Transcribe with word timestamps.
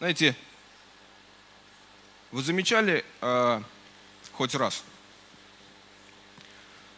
Знаете, 0.00 0.34
вы 2.32 2.42
замечали 2.42 3.04
э, 3.20 3.62
хоть 4.32 4.54
раз? 4.54 4.82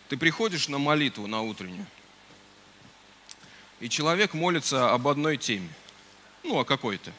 Ты 0.09 0.17
приходишь 0.17 0.69
на 0.69 0.79
молитву 0.79 1.27
на 1.27 1.41
утреннюю, 1.41 1.85
и 3.81 3.89
человек 3.89 4.35
молится 4.35 4.93
об 4.93 5.09
одной 5.09 5.37
теме. 5.37 5.69
Ну, 6.45 6.61
о 6.61 6.65
какой-то. 6.65 7.13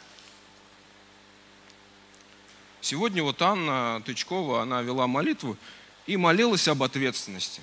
Сегодня 2.80 3.22
вот 3.22 3.42
Анна 3.42 4.02
Тычкова, 4.06 4.62
она 4.62 4.82
вела 4.84 5.08
молитву 5.08 5.58
и 6.08 6.16
молилась 6.16 6.70
об 6.70 6.82
ответственности. 6.82 7.62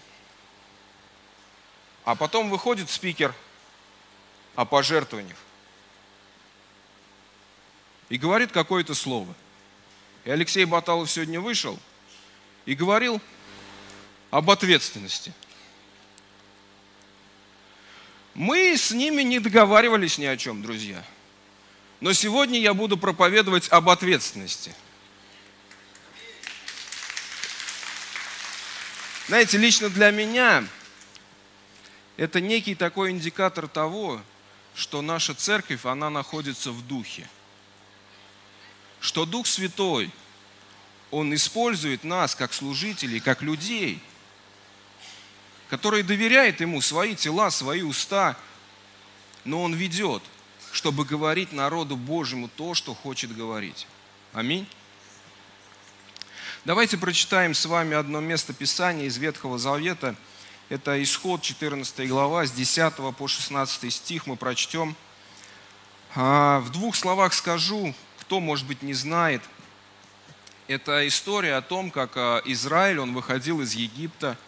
А 2.04 2.14
потом 2.14 2.50
выходит 2.50 2.90
спикер 2.90 3.34
о 4.56 4.66
пожертвованиях 4.66 5.38
и 8.10 8.18
говорит 8.18 8.52
какое-то 8.52 8.94
слово. 8.94 9.34
И 10.26 10.30
Алексей 10.30 10.66
Баталов 10.66 11.10
сегодня 11.10 11.40
вышел 11.40 11.78
и 12.66 12.74
говорил 12.74 13.22
об 14.30 14.50
ответственности. 14.50 15.32
Мы 18.34 18.76
с 18.76 18.90
ними 18.90 19.22
не 19.22 19.38
договаривались 19.40 20.18
ни 20.18 20.26
о 20.26 20.36
чем, 20.36 20.60
друзья. 20.60 21.02
Но 22.00 22.12
сегодня 22.12 22.60
я 22.60 22.74
буду 22.74 22.98
проповедовать 22.98 23.68
об 23.70 23.88
ответственности– 23.88 24.74
Знаете, 29.30 29.58
лично 29.58 29.88
для 29.88 30.10
меня 30.10 30.66
это 32.16 32.40
некий 32.40 32.74
такой 32.74 33.12
индикатор 33.12 33.68
того, 33.68 34.20
что 34.74 35.02
наша 35.02 35.36
церковь, 35.36 35.86
она 35.86 36.10
находится 36.10 36.72
в 36.72 36.84
духе. 36.84 37.28
Что 39.00 39.24
Дух 39.24 39.46
Святой, 39.46 40.10
Он 41.10 41.34
использует 41.34 42.04
нас 42.04 42.34
как 42.34 42.52
служителей, 42.52 43.20
как 43.20 43.42
людей, 43.42 44.02
которые 45.68 46.02
доверяют 46.02 46.60
Ему 46.60 46.80
свои 46.80 47.14
тела, 47.14 47.50
свои 47.50 47.82
уста, 47.82 48.36
но 49.44 49.62
Он 49.62 49.74
ведет, 49.74 50.22
чтобы 50.72 51.04
говорить 51.04 51.52
народу 51.52 51.96
Божьему 51.96 52.48
то, 52.48 52.74
что 52.74 52.94
хочет 52.94 53.34
говорить. 53.34 53.86
Аминь. 54.32 54.68
Давайте 56.66 56.98
прочитаем 56.98 57.54
с 57.54 57.64
вами 57.64 57.96
одно 57.96 58.20
место 58.20 58.52
Писания 58.52 59.06
из 59.06 59.16
Ветхого 59.16 59.58
Завета. 59.58 60.14
Это 60.68 61.02
Исход, 61.02 61.40
14 61.40 62.06
глава, 62.06 62.44
с 62.44 62.52
10 62.52 62.94
по 63.16 63.26
16 63.26 63.92
стих 63.92 64.26
мы 64.26 64.36
прочтем. 64.36 64.94
А, 66.14 66.60
в 66.60 66.70
двух 66.70 66.96
словах 66.96 67.32
скажу, 67.32 67.94
кто, 68.30 68.38
может 68.38 68.64
быть, 68.68 68.82
не 68.82 68.94
знает. 68.94 69.42
Это 70.68 71.04
история 71.08 71.56
о 71.56 71.62
том, 71.62 71.90
как 71.90 72.12
а, 72.14 72.40
Израиль, 72.44 73.00
он 73.00 73.12
выходил 73.12 73.60
из 73.60 73.72
Египта, 73.72 74.38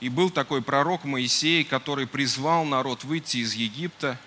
и 0.00 0.08
был 0.08 0.28
такой 0.28 0.60
пророк 0.60 1.04
Моисей, 1.04 1.62
который 1.62 2.08
призвал 2.08 2.64
народ 2.64 3.04
выйти 3.04 3.36
из 3.36 3.54
Египта. 3.54 4.18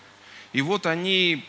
И 0.54 0.62
вот 0.62 0.86
они 0.86 1.46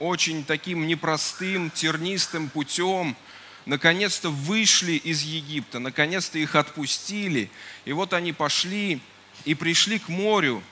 очень 0.00 0.42
таким 0.42 0.88
непростым, 0.88 1.70
тернистым 1.70 2.48
путем– 2.48 3.16
наконец-то 3.64 4.30
вышли 4.30 4.94
из 4.94 5.22
Египта, 5.22 5.78
наконец-то 5.78 6.40
их 6.40 6.56
отпустили. 6.56 7.48
И 7.84 7.92
вот 7.92 8.12
они 8.12 8.32
пошли 8.32 9.00
и 9.44 9.54
пришли 9.54 10.00
к 10.00 10.08
морю. 10.08 10.64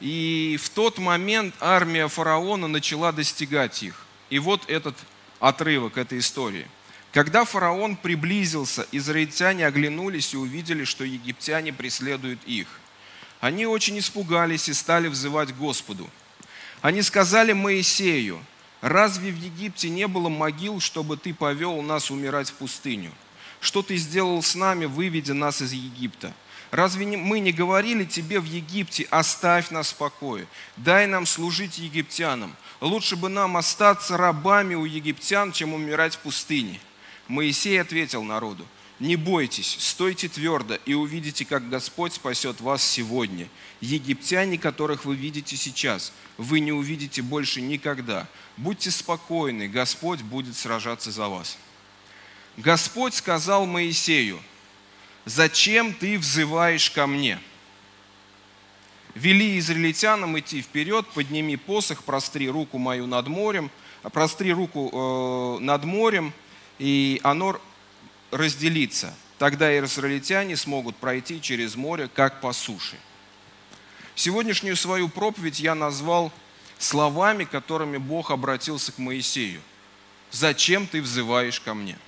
И 0.00 0.58
в 0.60 0.70
тот 0.70 0.98
момент 0.98 1.54
армия 1.60 2.08
фараона 2.08 2.66
начала 2.66 3.12
достигать 3.12 3.84
их. 3.84 4.06
И 4.30 4.38
вот 4.38 4.68
этот 4.68 4.96
отрывок 5.38 5.98
этой 5.98 6.18
истории. 6.18 6.66
Когда 7.12 7.44
фараон 7.44 7.96
приблизился, 7.96 8.86
израильтяне 8.92 9.66
оглянулись 9.66 10.32
и 10.32 10.36
увидели, 10.36 10.84
что 10.84 11.04
египтяне 11.04 11.72
преследуют 11.72 12.42
их. 12.44 12.68
Они 13.40 13.66
очень 13.66 13.98
испугались 13.98 14.68
и 14.68 14.74
стали 14.74 15.08
взывать 15.08 15.54
Господу. 15.54 16.08
Они 16.82 17.02
сказали 17.02 17.52
Моисею, 17.52 18.40
Разве 18.80 19.30
в 19.30 19.36
Египте 19.36 19.90
не 19.90 20.06
было 20.06 20.28
могил, 20.28 20.80
чтобы 20.80 21.16
ты 21.16 21.34
повел 21.34 21.82
нас 21.82 22.10
умирать 22.10 22.48
в 22.48 22.54
пустыню? 22.54 23.12
Что 23.60 23.82
ты 23.82 23.96
сделал 23.96 24.42
с 24.42 24.54
нами, 24.54 24.86
выведя 24.86 25.34
нас 25.34 25.60
из 25.60 25.72
Египта? 25.72 26.32
Разве 26.70 27.16
мы 27.16 27.40
не 27.40 27.52
говорили 27.52 28.04
тебе 28.04 28.38
в 28.38 28.44
Египте, 28.44 29.06
оставь 29.10 29.70
нас 29.70 29.90
в 29.90 29.96
покое, 29.96 30.46
дай 30.76 31.06
нам 31.06 31.26
служить 31.26 31.78
египтянам? 31.78 32.54
Лучше 32.80 33.16
бы 33.16 33.28
нам 33.28 33.56
остаться 33.56 34.16
рабами 34.16 34.74
у 34.74 34.84
египтян, 34.84 35.52
чем 35.52 35.74
умирать 35.74 36.14
в 36.14 36.18
пустыне. 36.20 36.80
Моисей 37.26 37.80
ответил 37.80 38.22
народу, 38.22 38.66
не 39.00 39.16
бойтесь, 39.16 39.76
стойте 39.80 40.28
твердо 40.28 40.76
и 40.84 40.94
увидите, 40.94 41.44
как 41.44 41.68
Господь 41.68 42.12
спасет 42.12 42.60
вас 42.60 42.82
сегодня. 42.82 43.48
Египтяне, 43.80 44.56
которых 44.56 45.04
вы 45.04 45.16
видите 45.16 45.56
сейчас, 45.56 46.12
вы 46.36 46.60
не 46.60 46.70
увидите 46.70 47.22
больше 47.22 47.60
никогда. 47.62 48.28
Будьте 48.56 48.90
спокойны, 48.90 49.68
Господь 49.68 50.20
будет 50.20 50.56
сражаться 50.56 51.10
за 51.10 51.28
вас. 51.28 51.58
Господь 52.56 53.14
сказал 53.14 53.66
Моисею, 53.66 54.40
зачем 55.24 55.94
ты 55.94 56.18
взываешь 56.18 56.90
ко 56.90 57.06
мне? 57.06 57.38
Вели 59.14 59.58
израильтянам 59.58 60.38
идти 60.38 60.62
вперед, 60.62 61.06
подними 61.08 61.56
посох, 61.56 62.04
простри 62.04 62.48
руку 62.48 62.78
мою 62.78 63.06
над 63.06 63.26
морем, 63.28 63.70
простри 64.12 64.52
руку 64.52 65.58
э, 65.58 65.64
над 65.64 65.84
морем, 65.84 66.32
и 66.78 67.20
оно 67.24 67.60
разделится. 68.30 69.14
Тогда 69.38 69.76
израильтяне 69.78 70.56
смогут 70.56 70.96
пройти 70.96 71.40
через 71.40 71.74
море, 71.74 72.08
как 72.12 72.40
по 72.40 72.52
суше. 72.52 72.96
Сегодняшнюю 74.14 74.76
свою 74.76 75.08
проповедь 75.08 75.60
я 75.60 75.74
назвал 75.74 76.30
словами, 76.78 77.44
которыми 77.44 77.96
Бог 77.96 78.30
обратился 78.30 78.92
к 78.92 78.98
Моисею. 78.98 79.60
«Зачем 80.30 80.86
ты 80.86 81.02
взываешь 81.02 81.58
ко 81.58 81.74
мне?» 81.74 81.98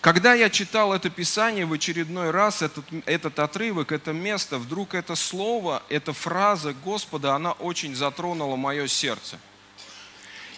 Когда 0.00 0.32
я 0.32 0.48
читал 0.48 0.94
это 0.94 1.10
Писание 1.10 1.66
в 1.66 1.74
очередной 1.74 2.30
раз, 2.30 2.62
этот, 2.62 2.86
этот 3.04 3.38
отрывок, 3.38 3.92
это 3.92 4.14
место, 4.14 4.58
вдруг 4.58 4.94
это 4.94 5.14
слово, 5.14 5.82
эта 5.90 6.14
фраза 6.14 6.72
Господа, 6.72 7.34
она 7.34 7.52
очень 7.52 7.94
затронула 7.94 8.56
мое 8.56 8.86
сердце. 8.86 9.38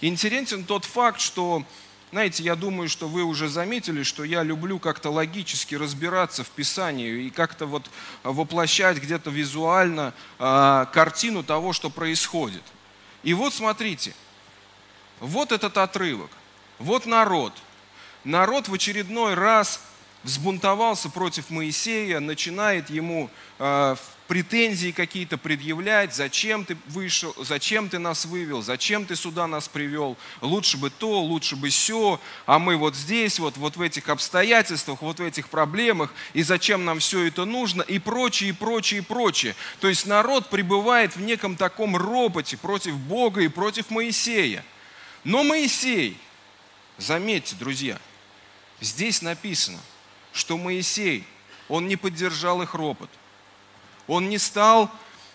Интересен 0.01 0.65
тот 0.65 0.85
факт, 0.85 1.21
что 1.21 1.65
знаете, 2.13 2.43
я 2.43 2.57
думаю, 2.57 2.91
что 2.91 3.09
вы 3.09 3.25
уже 3.25 3.49
заметили, 3.49 4.03
что 4.03 4.23
я 4.23 4.43
люблю 4.43 4.79
как-то 4.79 5.11
логически 5.11 5.75
разбираться 5.75 6.45
в 6.45 6.51
Писании 6.51 7.25
и 7.25 7.31
как-то 7.31 7.65
вот 7.65 7.91
воплощать 8.23 8.99
где-то 8.99 9.31
визуально 9.31 10.13
э, 10.39 10.87
картину 10.93 11.43
того, 11.43 11.73
что 11.73 11.89
происходит. 11.89 12.63
И 13.23 13.33
вот 13.33 13.55
смотрите, 13.55 14.13
вот 15.21 15.53
этот 15.53 15.79
отрывок, 15.79 16.31
вот 16.79 17.07
народ. 17.07 17.55
Народ 18.25 18.69
в 18.69 18.75
очередной 18.75 19.35
раз 19.35 19.81
взбунтовался 20.23 21.09
против 21.09 21.51
Моисея, 21.51 22.21
начинает 22.21 22.89
ему 22.91 23.29
э, 23.59 23.97
претензии 24.29 24.93
какие-то 24.93 25.37
предъявлять, 25.37 26.15
зачем 26.15 26.65
ты 26.65 26.77
вышел, 26.87 27.35
зачем 27.39 27.89
ты 27.89 27.99
нас 27.99 28.25
вывел, 28.25 28.63
зачем 28.63 29.05
ты 29.05 29.17
сюда 29.17 29.47
нас 29.47 29.69
привел, 29.69 30.17
лучше 30.41 30.79
бы 30.79 30.91
то, 30.91 31.21
лучше 31.21 31.57
бы 31.57 31.69
все, 31.69 32.21
а 32.47 32.59
мы 32.59 32.77
вот 32.77 32.95
здесь, 32.95 33.39
вот, 33.39 33.57
вот 33.57 33.77
в 33.77 33.83
этих 33.83 34.09
обстоятельствах, 34.09 35.03
вот 35.03 35.19
в 35.19 35.23
этих 35.23 35.49
проблемах, 35.49 36.15
и 36.33 36.43
зачем 36.43 36.85
нам 36.85 37.01
все 37.01 37.27
это 37.27 37.45
нужно, 37.45 37.83
и 37.83 37.99
прочее, 37.99 38.51
и 38.51 38.53
прочее, 38.53 39.01
и 39.01 39.05
прочее. 39.05 39.57
То 39.81 39.89
есть 39.89 40.07
народ 40.07 40.49
пребывает 40.49 41.17
в 41.17 41.21
неком 41.21 41.57
таком 41.57 41.97
роботе 41.97 42.57
против 42.57 42.97
Бога 42.97 43.41
и 43.41 43.49
против 43.49 43.91
Моисея. 43.91 44.65
Но 45.25 45.43
Моисей, 45.43 46.17
заметьте, 46.97 47.55
друзья, 47.57 47.99
здесь 48.83 49.23
написано, 49.23 49.79
что 50.33 50.59
Моисей, 50.59 51.25
он 51.69 51.87
не 51.87 51.97
поддержал 51.97 52.63
их 52.63 52.75
ропот. 52.75 53.11
Он 54.07 54.29
не 54.29 54.39
стал 54.39 54.91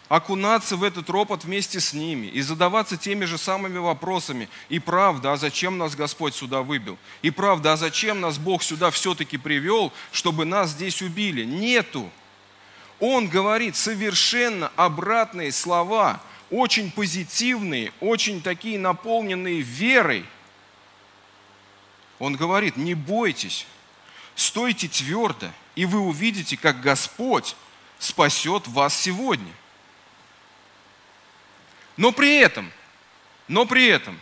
окунаться 0.10 0.76
в 0.76 0.84
этот 0.84 1.10
ропот 1.10 1.44
вместе 1.44 1.80
с 1.80 1.94
ними 1.94 2.28
и 2.28 2.42
задаваться 2.42 2.98
теми 2.98 3.26
же 3.26 3.38
самыми 3.38 3.78
вопросами. 3.78 4.48
И 4.70 4.80
правда, 4.80 5.34
а 5.34 5.38
зачем 5.38 5.78
нас 5.78 5.96
Господь 5.96 6.36
сюда 6.36 6.62
выбил? 6.62 6.98
И 7.22 7.32
правда, 7.32 7.74
а 7.74 7.78
зачем 7.78 8.22
нас 8.22 8.38
Бог 8.38 8.64
сюда 8.64 8.92
все-таки 8.92 9.38
привел, 9.38 9.92
чтобы 10.12 10.46
нас 10.46 10.72
здесь 10.72 11.02
убили? 11.02 11.44
Нету. 11.44 12.10
Он 13.00 13.28
говорит 13.28 13.76
совершенно 13.76 14.72
обратные 14.76 15.52
слова, 15.52 16.22
очень 16.50 16.90
позитивные, 16.92 17.92
очень 18.00 18.42
такие 18.42 18.80
наполненные 18.80 19.62
верой. 19.62 20.26
Он 22.20 22.36
говорит, 22.36 22.78
не 22.78 22.94
бойтесь, 22.94 23.68
стойте 24.36 24.88
твердо, 24.88 25.50
и 25.76 25.86
вы 25.86 26.00
увидите, 26.00 26.58
как 26.58 26.82
Господь 26.82 27.56
спасет 28.00 28.68
вас 28.68 28.96
сегодня. 28.96 29.54
Но 31.96 32.12
при 32.12 32.38
этом, 32.38 32.72
но 33.48 33.66
при 33.66 33.88
этом, 33.88 34.20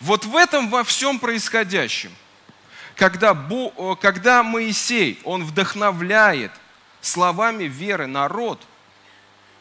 вот 0.00 0.24
в 0.24 0.36
этом 0.36 0.68
во 0.68 0.84
всем 0.84 1.18
происходящем, 1.18 2.14
когда, 2.94 3.34
Бо, 3.34 3.96
когда 3.96 4.42
Моисей, 4.42 5.20
он 5.24 5.44
вдохновляет 5.44 6.52
словами 7.00 7.64
веры 7.64 8.06
народ, 8.06 8.62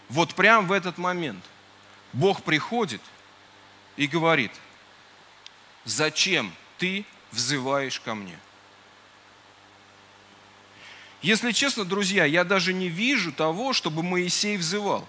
вот 0.09 0.35
прямо 0.35 0.67
в 0.67 0.71
этот 0.71 0.97
момент 0.97 1.43
Бог 2.13 2.43
приходит 2.43 3.01
и 3.97 4.07
говорит, 4.07 4.51
зачем 5.85 6.53
ты 6.77 7.05
взываешь 7.31 7.99
ко 7.99 8.15
мне? 8.15 8.37
Если 11.21 11.51
честно, 11.53 11.85
друзья, 11.85 12.25
я 12.25 12.43
даже 12.43 12.73
не 12.73 12.87
вижу 12.87 13.31
того, 13.31 13.73
чтобы 13.73 14.03
Моисей 14.03 14.57
взывал. 14.57 15.07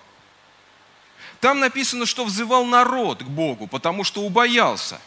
Там 1.41 1.61
написано, 1.61 2.07
что 2.07 2.25
взывал 2.25 2.65
народ 2.65 3.23
к 3.23 3.27
Богу, 3.27 3.67
потому 3.67 4.05
что 4.05 4.23
убоялся. 4.23 5.01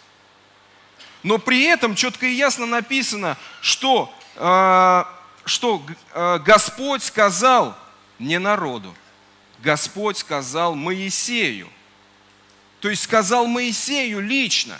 Но 1.23 1.37
при 1.37 1.63
этом 1.63 1.95
четко 1.95 2.27
и 2.27 2.33
ясно 2.33 2.65
написано, 2.65 3.37
что, 3.61 4.13
э, 4.35 5.03
что 5.45 5.83
э, 6.13 6.39
Господь 6.45 7.03
сказал 7.03 7.75
не 8.19 8.37
народу, 8.37 8.93
Господь 9.59 10.17
сказал 10.17 10.75
Моисею. 10.75 11.69
То 12.79 12.89
есть 12.89 13.03
сказал 13.03 13.47
Моисею 13.47 14.21
лично. 14.21 14.79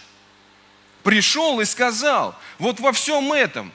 Пришел 1.04 1.60
и 1.60 1.66
сказал, 1.66 2.36
вот 2.58 2.80
во 2.80 2.92
всем 2.92 3.32
этом 3.34 3.72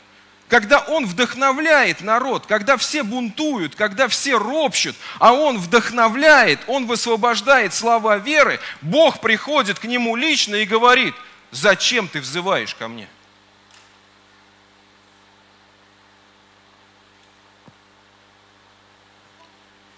когда 0.48 0.80
он 0.80 1.06
вдохновляет 1.06 2.02
народ, 2.02 2.46
когда 2.46 2.76
все 2.76 3.02
бунтуют, 3.02 3.74
когда 3.74 4.08
все 4.08 4.38
ропщут, 4.38 4.94
а 5.18 5.32
он 5.32 5.58
вдохновляет, 5.58 6.60
он 6.66 6.86
высвобождает 6.86 7.72
слова 7.72 8.18
веры, 8.18 8.60
Бог 8.82 9.20
приходит 9.20 9.78
к 9.78 9.84
нему 9.84 10.16
лично 10.16 10.54
и 10.56 10.66
говорит, 10.66 11.14
зачем 11.50 12.08
ты 12.08 12.20
взываешь 12.20 12.74
ко 12.74 12.88
мне? 12.88 13.08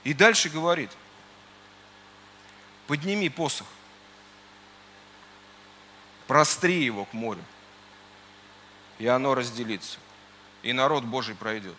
И 0.05 0.15
дальше 0.15 0.49
говорит, 0.49 0.91
подними 2.87 3.29
посох, 3.29 3.67
простри 6.27 6.85
его 6.85 7.05
к 7.05 7.13
морю, 7.13 7.45
и 8.99 9.07
оно 9.07 9.35
разделится 9.35 9.99
и 10.67 10.73
народ 10.73 11.05
Божий 11.05 11.37
пройдет. 11.37 11.77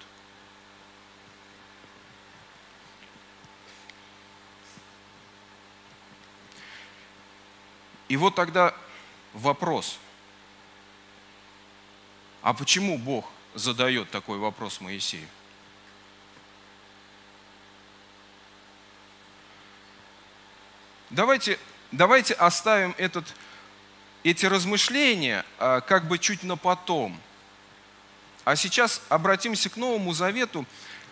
И 8.07 8.15
вот 8.15 8.35
тогда 8.35 8.73
вопрос. 9.33 9.99
А 12.41 12.53
почему 12.53 12.97
Бог 12.97 13.29
задает 13.53 14.09
такой 14.09 14.37
вопрос 14.37 14.79
Моисею? 14.79 15.27
Давайте, 21.09 21.59
давайте 21.91 22.33
оставим 22.35 22.95
этот, 22.97 23.25
эти 24.31 24.45
размышления 24.45 25.45
а, 25.57 25.81
как 25.81 26.07
бы 26.07 26.17
чуть 26.17 26.43
на 26.43 26.57
потом– 26.57 27.19
а 28.47 28.55
сейчас 28.55 29.01
обратимся 29.09 29.69
к 29.69 29.75
Новому 29.75 30.13
Завету. 30.13 30.65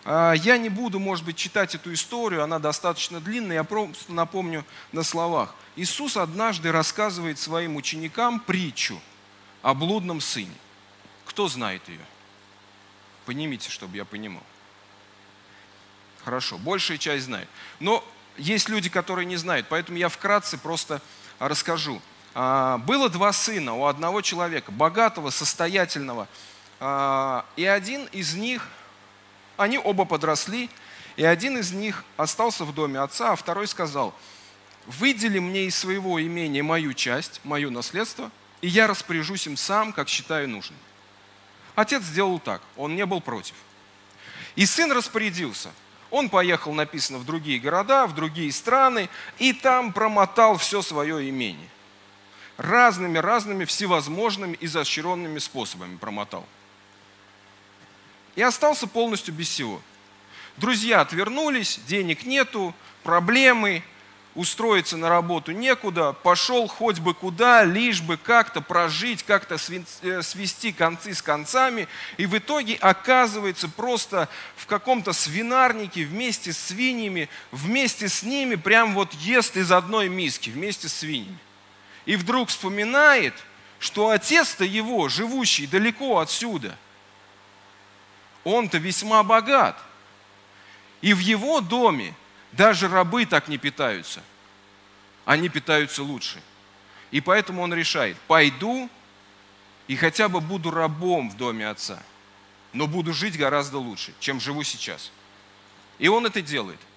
А, 0.05 0.31
я 0.31 0.57
не 0.57 0.69
буду, 0.69 0.99
может 0.99 1.25
быть, 1.25 1.35
читать 1.35 1.75
эту 1.75 1.93
историю, 1.93 2.41
она 2.41 2.59
достаточно 2.59 3.19
длинная, 3.19 3.57
я 3.57 3.65
просто 3.65 4.13
напомню 4.13 4.63
на 4.93 5.03
словах. 5.03 5.53
Иисус 5.75 6.15
однажды 6.15 6.71
рассказывает 6.71 7.37
своим 7.37 7.75
ученикам 7.75 8.39
притчу 8.39 9.01
о 9.61 9.73
блудном 9.73 10.21
сыне. 10.21 10.55
Кто 11.25 11.49
знает 11.49 11.81
ее? 11.89 11.99
Поднимите, 13.25 13.69
чтобы 13.69 13.97
я 13.97 14.05
понимал. 14.05 14.43
Хорошо, 16.23 16.57
большая 16.57 16.97
часть 16.97 17.25
знает. 17.25 17.49
Но 17.81 18.01
есть 18.37 18.69
люди, 18.69 18.89
которые 18.89 19.25
не 19.25 19.35
знают, 19.35 19.67
поэтому 19.67 19.97
я 19.97 20.07
вкратце 20.07 20.57
просто 20.57 21.01
расскажу. 21.37 22.01
А, 22.37 22.79
было 22.79 23.09
два 23.09 23.31
сына 23.31 23.75
у 23.75 23.85
одного 23.85 24.21
человека, 24.21 24.69
богатого, 24.69 25.29
состоятельного, 25.29 26.27
а, 26.81 27.45
и 27.55 27.63
один 27.63 28.05
из 28.11 28.35
них, 28.35 28.67
они 29.55 29.77
оба 29.77 30.03
подросли, 30.03 30.69
и 31.15 31.23
один 31.23 31.57
из 31.57 31.71
них 31.71 32.03
остался 32.17 32.65
в 32.65 32.75
доме 32.75 32.99
отца, 32.99 33.31
а 33.31 33.35
второй 33.37 33.67
сказал, 33.67 34.13
выдели 34.85 35.39
мне 35.39 35.63
из 35.63 35.77
своего 35.77 36.21
имения 36.21 36.61
мою 36.61 36.93
часть, 36.93 37.39
мое 37.45 37.69
наследство, 37.69 38.29
и 38.59 38.67
я 38.67 38.87
распоряжусь 38.87 39.47
им 39.47 39.55
сам, 39.55 39.93
как 39.93 40.09
считаю 40.09 40.49
нужным. 40.49 40.77
Отец 41.73 42.03
сделал 42.03 42.39
так, 42.39 42.61
он 42.75 42.97
не 42.97 43.05
был 43.05 43.21
против. 43.21 43.55
И 44.57 44.65
сын 44.65 44.91
распорядился. 44.91 45.71
Он 46.11 46.29
поехал, 46.29 46.73
написано, 46.73 47.17
в 47.17 47.25
другие 47.25 47.59
города, 47.59 48.05
в 48.07 48.13
другие 48.13 48.51
страны, 48.51 49.09
и 49.39 49.53
там 49.53 49.93
промотал 49.93 50.57
все 50.57 50.81
свое 50.81 51.29
имение. 51.29 51.69
Разными, 52.57 53.17
разными, 53.17 53.65
всевозможными, 53.65 54.57
изощренными 54.61 55.39
способами 55.39 55.97
промотал 55.97 56.45
и 58.35 58.41
остался 58.41 58.87
полностью 58.87 59.33
без 59.33 59.49
всего. 59.49 59.81
Друзья 60.57 61.01
отвернулись, 61.01 61.79
денег 61.87 62.25
нету, 62.25 62.73
проблемы, 63.03 63.83
устроиться 64.35 64.97
на 64.97 65.07
работу 65.07 65.53
некуда, 65.53 66.11
пошел 66.11 66.67
хоть 66.67 66.99
бы 66.99 67.13
куда, 67.13 67.63
лишь 67.63 68.01
бы 68.01 68.17
как-то 68.17 68.59
прожить, 68.59 69.23
как-то 69.23 69.55
э, 70.01 70.21
свести 70.21 70.73
концы 70.73 71.13
с 71.13 71.21
концами, 71.21 71.87
и 72.17 72.25
в 72.25 72.37
итоге 72.37 72.75
оказывается 72.75 73.69
просто 73.69 74.27
в 74.57 74.65
каком-то 74.65 75.13
свинарнике 75.13 76.03
вместе 76.03 76.51
с 76.51 76.57
свиньями, 76.57 77.29
вместе 77.51 78.09
с 78.09 78.23
ними 78.23 78.55
прям 78.55 78.93
вот 78.93 79.13
ест 79.13 79.55
из 79.55 79.71
одной 79.71 80.09
миски, 80.09 80.49
вместе 80.49 80.89
с 80.89 80.93
свиньями. 80.93 81.39
И 82.05 82.15
вдруг 82.15 82.49
вспоминает, 82.49 83.33
что 83.79 84.09
отец-то 84.09 84.63
его, 84.63 85.09
живущий 85.09 85.67
далеко 85.67 86.19
отсюда– 86.19 86.77
он-то 88.45 88.77
весьма 88.77 89.23
богат. 89.23 89.77
И 91.01 91.13
в 91.13 91.19
его 91.19 91.59
доме 91.59 92.13
даже 92.53 92.87
рабы 92.87 93.25
так 93.25 93.49
не 93.49 93.57
питаются. 93.57 94.23
Они 95.25 95.49
питаются 95.49 96.03
лучше. 96.03 96.41
И 97.11 97.19
поэтому 97.19 97.63
он 97.63 97.73
решает, 97.73 98.17
пойду 98.27 98.89
и 99.87 99.95
хотя 99.95 100.29
бы 100.29 100.39
буду 100.39 100.71
рабом 100.71 101.29
в 101.29 101.37
доме 101.37 101.67
отца, 101.67 102.01
но 102.71 102.87
буду 102.87 103.13
жить 103.13 103.37
гораздо 103.37 103.77
лучше, 103.77 104.13
чем 104.19 104.39
живу 104.39 104.63
сейчас. 104.63 105.11
И 105.99 106.07
он 106.07 106.25
это 106.25 106.41
делает– 106.41 106.79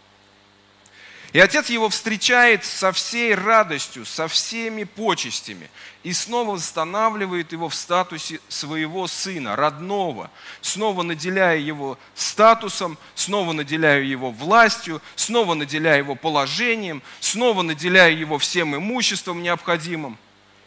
и 1.33 1.41
отец 1.41 1.69
его 1.69 1.91
встречает 1.91 2.65
со 2.65 2.91
всей 2.91 3.35
радостью, 3.35 4.07
со 4.07 4.29
всеми 4.29 4.85
почестями 4.85 5.69
и 6.03 6.15
снова 6.15 6.53
восстанавливает 6.53 7.53
его 7.53 7.69
в 7.69 7.75
статусе 7.75 8.41
своего 8.49 9.07
сына, 9.07 9.55
родного, 9.55 10.31
снова 10.63 11.03
наделяя 11.03 11.59
его 11.59 11.99
статусом, 12.15 12.97
снова 13.15 13.53
наделяя 13.53 14.01
его 14.01 14.31
властью, 14.31 15.03
снова 15.17 15.53
наделяя 15.53 15.99
его 15.99 16.15
положением, 16.15 17.03
снова 17.21 17.61
наделяя 17.61 18.11
его 18.11 18.39
всем 18.39 18.75
имуществом 18.75 19.43
необходимым. 19.43 20.17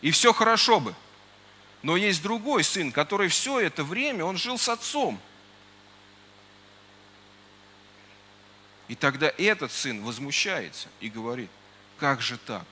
И 0.02 0.12
все 0.12 0.32
хорошо 0.32 0.80
бы. 0.80 0.94
Но 1.82 1.98
есть 1.98 2.22
другой 2.22 2.64
сын, 2.64 2.92
который 2.92 3.30
все 3.30 3.60
это 3.60 3.84
время, 3.84 4.26
он 4.26 4.38
жил 4.38 4.60
с 4.60 4.70
отцом– 4.70 5.20
И 8.92 8.96
тогда 8.96 9.32
этот 9.38 9.72
сын 9.72 10.04
возмущается 10.04 10.90
и 11.00 11.08
говорит, 11.08 11.50
как 11.98 12.22
же 12.22 12.38
так? 12.38 12.66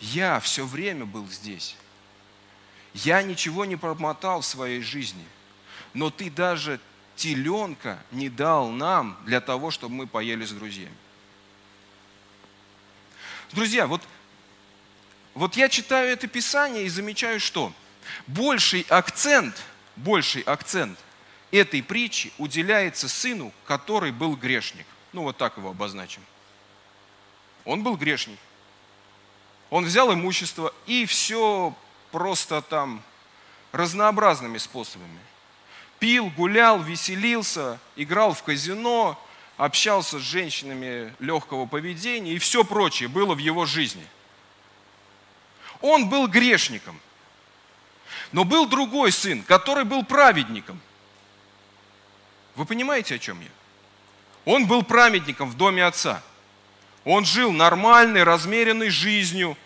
Я 0.00 0.40
все 0.40 0.64
время 0.64 1.04
был 1.04 1.28
здесь. 1.28 1.76
Я 2.94 3.22
ничего 3.22 3.66
не 3.66 3.76
промотал 3.76 4.40
в 4.40 4.46
своей 4.46 4.80
жизни. 4.80 5.26
Но 5.92 6.08
ты 6.08 6.30
даже 6.30 6.80
теленка 7.16 8.02
не 8.12 8.30
дал 8.30 8.70
нам 8.70 9.18
для 9.26 9.42
того, 9.42 9.70
чтобы 9.70 9.94
мы 9.94 10.06
поели 10.06 10.46
с 10.46 10.52
друзьями. 10.52 10.96
Друзья, 13.52 13.86
вот, 13.86 14.00
вот 15.34 15.54
я 15.54 15.68
читаю 15.68 16.08
это 16.08 16.28
Писание 16.28 16.86
и 16.86 16.88
замечаю, 16.88 17.40
что 17.40 17.74
больший 18.26 18.86
акцент, 18.88 19.54
больший 19.96 20.40
акцент 20.40 20.98
этой 21.50 21.82
притчи 21.82 22.32
уделяется 22.38 23.08
сыну, 23.08 23.52
который 23.66 24.12
был 24.12 24.36
грешник. 24.36 24.86
Ну 25.12 25.22
вот 25.22 25.36
так 25.36 25.56
его 25.56 25.70
обозначим. 25.70 26.22
Он 27.64 27.82
был 27.82 27.96
грешник. 27.96 28.38
Он 29.70 29.84
взял 29.84 30.12
имущество 30.12 30.74
и 30.86 31.04
все 31.06 31.74
просто 32.10 32.62
там 32.62 33.02
разнообразными 33.72 34.58
способами. 34.58 35.18
Пил, 35.98 36.30
гулял, 36.30 36.80
веселился, 36.80 37.78
играл 37.96 38.32
в 38.32 38.42
казино, 38.42 39.22
общался 39.56 40.18
с 40.18 40.22
женщинами 40.22 41.12
легкого 41.18 41.66
поведения 41.66 42.32
и 42.32 42.38
все 42.38 42.64
прочее 42.64 43.08
было 43.08 43.34
в 43.34 43.38
его 43.38 43.66
жизни. 43.66 44.06
Он 45.80 46.08
был 46.08 46.26
грешником. 46.28 46.98
Но 48.32 48.44
был 48.44 48.66
другой 48.66 49.12
сын, 49.12 49.42
который 49.42 49.84
был 49.84 50.04
праведником. 50.04 50.80
Вы 52.58 52.64
понимаете, 52.64 53.14
о 53.14 53.18
чем 53.20 53.40
я? 53.40 53.46
Он 54.44 54.66
был 54.66 54.82
праведником 54.82 55.48
в 55.48 55.56
доме 55.56 55.84
отца. 55.84 56.20
Он 57.04 57.24
жил 57.24 57.52
нормальной, 57.52 58.24
размеренной 58.24 58.90
жизнью, 58.90 59.56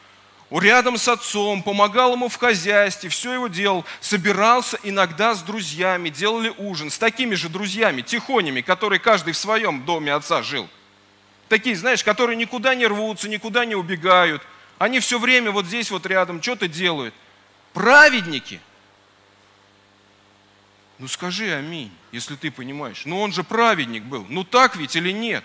рядом 0.51 0.99
с 0.99 1.09
отцом, 1.09 1.63
помогал 1.63 2.13
ему 2.13 2.29
в 2.29 2.37
хозяйстве, 2.37 3.09
все 3.09 3.33
его 3.33 3.49
делал, 3.49 3.87
собирался 4.03 4.79
иногда 4.83 5.35
с 5.35 5.41
друзьями, 5.43 6.11
делали 6.11 6.53
ужин, 6.59 6.91
с 6.91 6.99
такими 6.99 7.35
же 7.35 7.49
друзьями, 7.49 8.03
тихонями, 8.03 8.61
которые 8.61 8.99
каждый 8.99 9.33
в 9.33 9.39
своем 9.39 9.87
доме 9.87 10.13
отца 10.13 10.43
жил. 10.43 10.69
Такие, 11.49 11.77
знаешь, 11.77 12.05
которые 12.05 12.37
никуда 12.37 12.75
не 12.75 12.87
рвутся, 12.87 13.27
никуда 13.27 13.65
не 13.65 13.75
убегают. 13.75 14.43
Они 14.79 15.01
все 15.01 15.19
время 15.19 15.51
вот 15.51 15.65
здесь 15.65 15.91
вот 15.91 16.05
рядом 16.05 16.43
что-то 16.43 16.69
делают. 16.69 17.15
Праведники. 17.73 18.61
Ну 20.99 21.09
скажи 21.09 21.55
аминь, 21.55 21.91
если 22.13 22.37
ты 22.37 22.51
понимаешь. 22.51 23.03
Ну 23.07 23.21
он 23.21 23.33
же 23.33 23.43
праведник 23.43 24.05
был. 24.05 24.25
Ну 24.29 24.45
так 24.45 24.77
ведь 24.77 24.95
или 24.95 25.11
нет? 25.11 25.43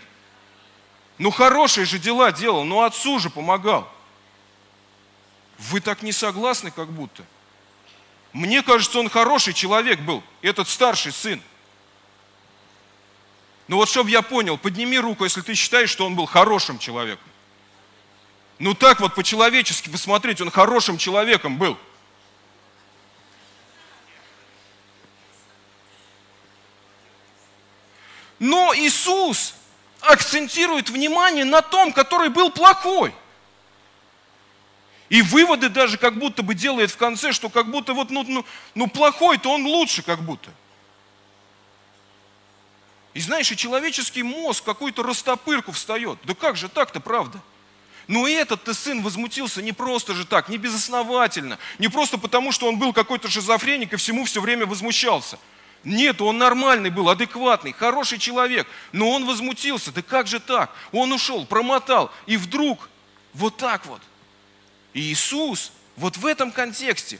Ну 1.17 1.31
хорошие 1.31 1.85
же 1.85 1.97
дела 1.97 2.31
делал, 2.31 2.63
ну 2.63 2.83
отцу 2.83 3.17
же 3.19 3.29
помогал. 3.29 3.91
Вы 5.57 5.81
так 5.81 6.03
не 6.03 6.11
согласны, 6.11 6.69
как 6.69 6.91
будто. 6.91 7.23
Мне 8.33 8.61
кажется, 8.61 8.99
он 8.99 9.09
хороший 9.09 9.53
человек 9.53 9.99
был, 10.01 10.21
этот 10.43 10.67
старший 10.67 11.11
сын. 11.11 11.41
Ну 13.67 13.77
вот, 13.77 13.89
чтобы 13.89 14.11
я 14.11 14.21
понял, 14.21 14.57
подними 14.57 14.99
руку, 14.99 15.23
если 15.23 15.41
ты 15.41 15.55
считаешь, 15.55 15.89
что 15.89 16.05
он 16.05 16.15
был 16.15 16.25
хорошим 16.25 16.77
человеком. 16.77 17.25
Ну 18.59 18.73
так 18.73 18.99
вот 18.99 19.15
по-человечески 19.15 19.89
посмотреть, 19.89 20.41
он 20.41 20.51
хорошим 20.51 20.97
человеком 20.97 21.57
был. 21.57 21.77
Но 28.39 28.73
Иисус 28.75 29.55
акцентирует 30.01 30.89
внимание 30.89 31.45
на 31.45 31.61
том, 31.61 31.91
который 31.91 32.29
был 32.29 32.49
плохой. 32.49 33.13
И 35.09 35.21
выводы 35.21 35.69
даже 35.69 35.97
как 35.97 36.17
будто 36.17 36.43
бы 36.43 36.53
делает 36.53 36.91
в 36.91 36.97
конце, 36.97 37.31
что 37.31 37.49
как 37.49 37.71
будто 37.71 37.93
вот, 37.93 38.09
ну, 38.09 38.23
ну, 38.27 38.45
ну 38.75 38.87
плохой-то 38.87 39.49
он 39.51 39.65
лучше 39.65 40.01
как 40.01 40.21
будто. 40.21 40.51
И 43.13 43.21
знаешь, 43.21 43.51
и 43.51 43.57
человеческий 43.57 44.21
мозг 44.21 44.63
какую-то 44.63 45.01
растопырку 45.01 45.71
встает. 45.71 46.19
Да 46.23 46.35
как 46.35 46.55
же 46.55 46.69
так-то, 46.69 46.99
правда? 46.99 47.41
Но 48.07 48.27
этот-то 48.27 48.73
сын 48.73 49.01
возмутился 49.01 49.61
не 49.61 49.71
просто 49.71 50.13
же 50.13 50.25
так, 50.25 50.49
не 50.49 50.57
безосновательно, 50.57 51.57
не 51.77 51.89
просто 51.89 52.17
потому, 52.17 52.51
что 52.51 52.67
он 52.67 52.77
был 52.77 52.93
какой-то 52.93 53.29
шизофреник 53.29 53.93
и 53.93 53.97
всему 53.97 54.25
все 54.25 54.39
время 54.39 54.65
возмущался. 54.65 55.39
Нет, 55.83 56.21
он 56.21 56.37
нормальный 56.37 56.89
был, 56.89 57.09
адекватный, 57.09 57.71
хороший 57.71 58.17
человек, 58.17 58.67
но 58.91 59.09
он 59.11 59.25
возмутился. 59.25 59.91
Да 59.91 60.01
как 60.01 60.27
же 60.27 60.39
так? 60.39 60.73
Он 60.91 61.11
ушел, 61.13 61.45
промотал, 61.45 62.11
и 62.25 62.37
вдруг 62.37 62.89
вот 63.33 63.57
так 63.57 63.85
вот. 63.85 64.01
И 64.93 65.01
Иисус 65.01 65.71
вот 65.95 66.17
в 66.17 66.25
этом 66.25 66.51
контексте 66.51 67.19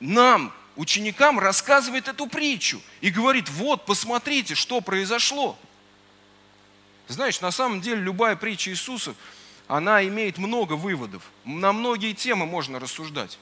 нам, 0.00 0.52
ученикам, 0.76 1.38
рассказывает 1.38 2.08
эту 2.08 2.26
притчу 2.26 2.80
и 3.00 3.10
говорит, 3.10 3.48
вот, 3.48 3.86
посмотрите, 3.86 4.54
что 4.54 4.80
произошло. 4.80 5.58
Знаешь, 7.06 7.40
на 7.40 7.50
самом 7.50 7.80
деле 7.80 8.02
любая 8.02 8.36
притча 8.36 8.70
Иисуса– 8.70 9.14
она 9.68 10.02
имеет 10.08 10.38
много 10.38 10.72
выводов. 10.72 11.22
На 11.44 11.72
многие 11.74 12.14
темы 12.14 12.46
можно 12.46 12.80
рассуждать. 12.80 13.38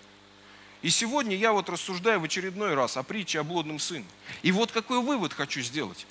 И 0.82 0.90
сегодня 0.90 1.36
я 1.36 1.52
вот 1.52 1.68
рассуждаю 1.68 2.20
в 2.20 2.24
очередной 2.24 2.74
раз 2.74 2.96
о 2.96 3.02
притче 3.02 3.40
о 3.40 3.44
блудном 3.44 3.78
сыне. 3.78 4.06
И 4.42 4.52
вот 4.52 4.72
какой 4.72 5.00
вывод 5.00 5.32
хочу 5.32 5.60
сделать. 5.60 6.06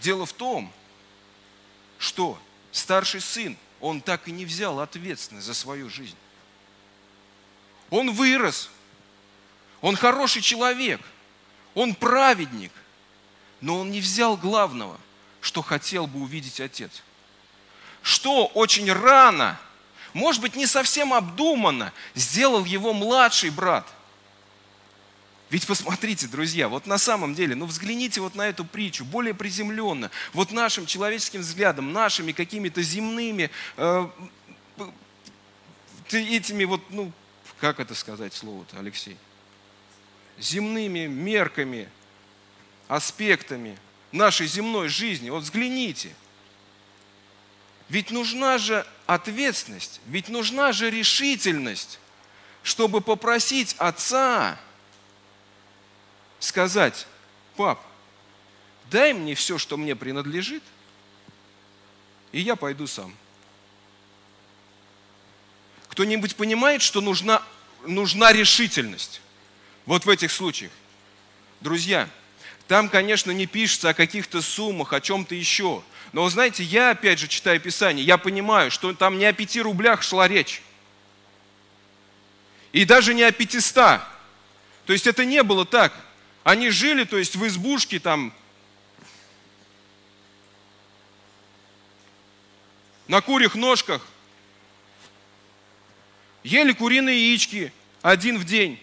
Дело 0.00 0.26
в 0.26 0.32
том, 0.32 0.72
что 1.98 2.38
старший 2.72 3.20
сын, 3.20 3.56
он 3.80 4.00
так 4.00 4.28
и 4.28 4.32
не 4.32 4.44
взял 4.44 4.80
ответственность 4.80 5.46
за 5.46 5.54
свою 5.54 5.88
жизнь. 5.88 6.16
Он 7.88 8.10
вырос, 8.12 8.70
он 9.80 9.96
хороший 9.96 10.42
человек, 10.42 11.00
он 11.74 11.94
праведник, 11.94 12.72
но 13.60 13.80
он 13.80 13.90
не 13.90 14.00
взял 14.00 14.36
главного, 14.36 14.98
что 15.40 15.62
хотел 15.62 16.06
бы 16.06 16.20
увидеть 16.20 16.60
отец– 16.60 17.02
что 18.02 18.46
очень 18.46 18.92
рано, 18.92 19.58
может 20.12 20.42
быть, 20.42 20.56
не 20.56 20.66
совсем 20.66 21.12
обдуманно, 21.12 21.92
сделал 22.14 22.64
его 22.64 22.92
младший 22.92 23.50
брат. 23.50 23.86
Ведь 25.50 25.66
посмотрите, 25.66 26.28
друзья, 26.28 26.68
вот 26.68 26.86
на 26.86 26.96
самом 26.98 27.34
деле, 27.34 27.56
ну 27.56 27.66
взгляните 27.66 28.20
вот 28.20 28.36
на 28.36 28.48
эту 28.48 28.64
притчу 28.64 29.04
более 29.04 29.34
приземленно, 29.34 30.10
вот 30.32 30.52
нашим 30.52 30.86
человеческим 30.86 31.40
взглядом, 31.40 31.92
нашими 31.92 32.30
какими-то 32.30 32.82
земными, 32.82 33.50
э, 33.76 34.08
этими 36.12 36.64
вот, 36.64 36.82
ну, 36.90 37.12
как 37.58 37.80
это 37.80 37.94
сказать 37.94 38.32
слово-то, 38.32 38.78
Алексей? 38.78 39.16
Земными 40.38 41.06
мерками, 41.06 41.88
аспектами 42.86 43.76
нашей 44.12 44.46
земной 44.46 44.88
жизни. 44.88 45.30
Вот 45.30 45.42
взгляните– 45.42 46.14
ведь 47.90 48.12
нужна 48.12 48.56
же 48.56 48.86
ответственность, 49.06 50.00
ведь 50.06 50.28
нужна 50.28 50.72
же 50.72 50.90
решительность, 50.90 51.98
чтобы 52.62 53.00
попросить 53.00 53.74
отца 53.78 54.58
сказать, 56.38 57.08
пап, 57.56 57.84
дай 58.90 59.12
мне 59.12 59.34
все, 59.34 59.58
что 59.58 59.76
мне 59.76 59.96
принадлежит, 59.96 60.62
и 62.30 62.40
я 62.40 62.54
пойду 62.54 62.86
сам. 62.86 63.12
Кто-нибудь 65.88 66.36
понимает, 66.36 66.82
что 66.82 67.00
нужна, 67.00 67.42
нужна 67.84 68.32
решительность 68.32 69.20
вот 69.84 70.06
в 70.06 70.08
этих 70.08 70.30
случаях? 70.30 70.70
Друзья, 71.60 72.08
там, 72.70 72.88
конечно, 72.88 73.32
не 73.32 73.46
пишется 73.46 73.88
о 73.88 73.94
каких-то 73.94 74.40
суммах, 74.40 74.92
о 74.92 75.00
чем-то 75.00 75.34
еще. 75.34 75.82
Но, 76.12 76.28
знаете, 76.28 76.62
я, 76.62 76.90
опять 76.90 77.18
же, 77.18 77.26
читаю 77.26 77.58
Писание, 77.58 78.06
я 78.06 78.16
понимаю, 78.16 78.70
что 78.70 78.94
там 78.94 79.18
не 79.18 79.24
о 79.24 79.32
пяти 79.32 79.60
рублях 79.60 80.04
шла 80.04 80.28
речь. 80.28 80.62
И 82.70 82.84
даже 82.84 83.12
не 83.12 83.24
о 83.24 83.32
пятиста. 83.32 84.06
То 84.86 84.92
есть 84.92 85.08
это 85.08 85.24
не 85.24 85.42
было 85.42 85.66
так. 85.66 85.92
Они 86.44 86.70
жили, 86.70 87.02
то 87.02 87.18
есть 87.18 87.34
в 87.34 87.44
избушке 87.44 87.98
там, 87.98 88.32
на 93.08 93.20
курьих 93.20 93.56
ножках, 93.56 94.06
ели 96.44 96.70
куриные 96.70 97.30
яички 97.30 97.72
один 98.00 98.38
в 98.38 98.44
день. 98.44 98.80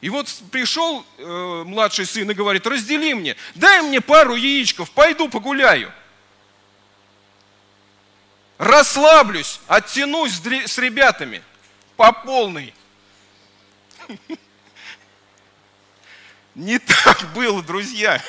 И 0.00 0.10
вот 0.10 0.28
пришел 0.52 1.04
э, 1.16 1.62
младший 1.66 2.06
сын 2.06 2.30
и 2.30 2.34
говорит, 2.34 2.66
раздели 2.66 3.14
мне, 3.14 3.36
дай 3.54 3.82
мне 3.82 4.00
пару 4.00 4.36
яичков, 4.36 4.90
пойду 4.90 5.28
погуляю 5.28 5.92
расслаблюсь, 8.58 9.60
оттянусь 9.68 10.40
с 10.42 10.78
ребятами 10.78 11.42
по 11.96 12.12
полной. 12.12 12.74
Не 16.54 16.78
так 16.78 17.32
было, 17.32 17.62
друзья. 17.62 18.22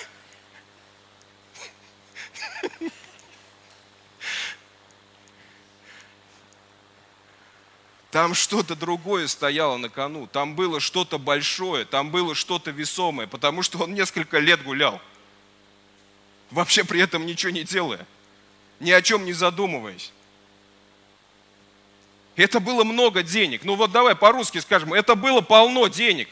Там 8.11 8.33
что-то 8.33 8.75
другое 8.75 9.27
стояло 9.27 9.77
на 9.77 9.89
кону, 9.89 10.25
там 10.25 10.55
было 10.55 10.79
что-то 10.79 11.19
большое, 11.19 11.85
там 11.85 12.09
было 12.09 12.33
что-то 12.33 12.71
весомое, 12.71 13.27
потому 13.27 13.61
что 13.61 13.79
он 13.79 13.93
несколько 13.93 14.39
лет 14.39 14.63
гулял, 14.63 14.99
вообще 16.49 16.83
при 16.83 17.01
этом 17.01 17.27
ничего 17.27 17.51
не 17.51 17.63
делая, 17.63 18.07
ни 18.79 18.89
о 18.89 19.01
чем 19.03 19.25
не 19.25 19.33
задумываясь. 19.33 20.11
Это 22.35 22.59
было 22.59 22.83
много 22.83 23.21
денег. 23.21 23.65
Ну 23.65 23.75
вот 23.75 23.91
давай 23.91 24.15
по-русски 24.15 24.59
скажем, 24.59 24.93
это 24.93 25.15
было 25.15 25.41
полно 25.41 25.87
денег. 25.87 26.29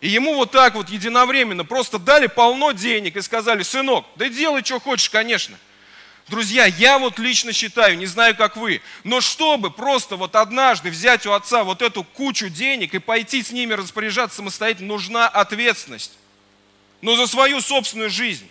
И 0.00 0.08
ему 0.08 0.34
вот 0.34 0.52
так 0.52 0.76
вот 0.76 0.88
единовременно 0.88 1.64
просто 1.64 1.98
дали 1.98 2.28
полно 2.28 2.70
денег 2.70 3.16
и 3.16 3.20
сказали, 3.20 3.64
сынок, 3.64 4.06
да 4.14 4.28
делай, 4.28 4.64
что 4.64 4.78
хочешь, 4.78 5.10
конечно. 5.10 5.58
Друзья, 6.28 6.66
я 6.66 6.98
вот 6.98 7.18
лично 7.18 7.54
считаю, 7.54 7.96
не 7.96 8.04
знаю, 8.04 8.36
как 8.36 8.56
вы, 8.56 8.82
но 9.02 9.22
чтобы 9.22 9.70
просто 9.70 10.16
вот 10.16 10.36
однажды 10.36 10.90
взять 10.90 11.24
у 11.24 11.32
отца 11.32 11.64
вот 11.64 11.80
эту 11.80 12.04
кучу 12.04 12.50
денег 12.50 12.94
и 12.94 12.98
пойти 12.98 13.42
с 13.42 13.50
ними 13.50 13.72
распоряжаться 13.72 14.36
самостоятельно, 14.36 14.88
нужна 14.88 15.26
ответственность. 15.26 16.12
Но 17.00 17.16
за 17.16 17.26
свою 17.26 17.60
собственную 17.60 18.10
жизнь. 18.10 18.48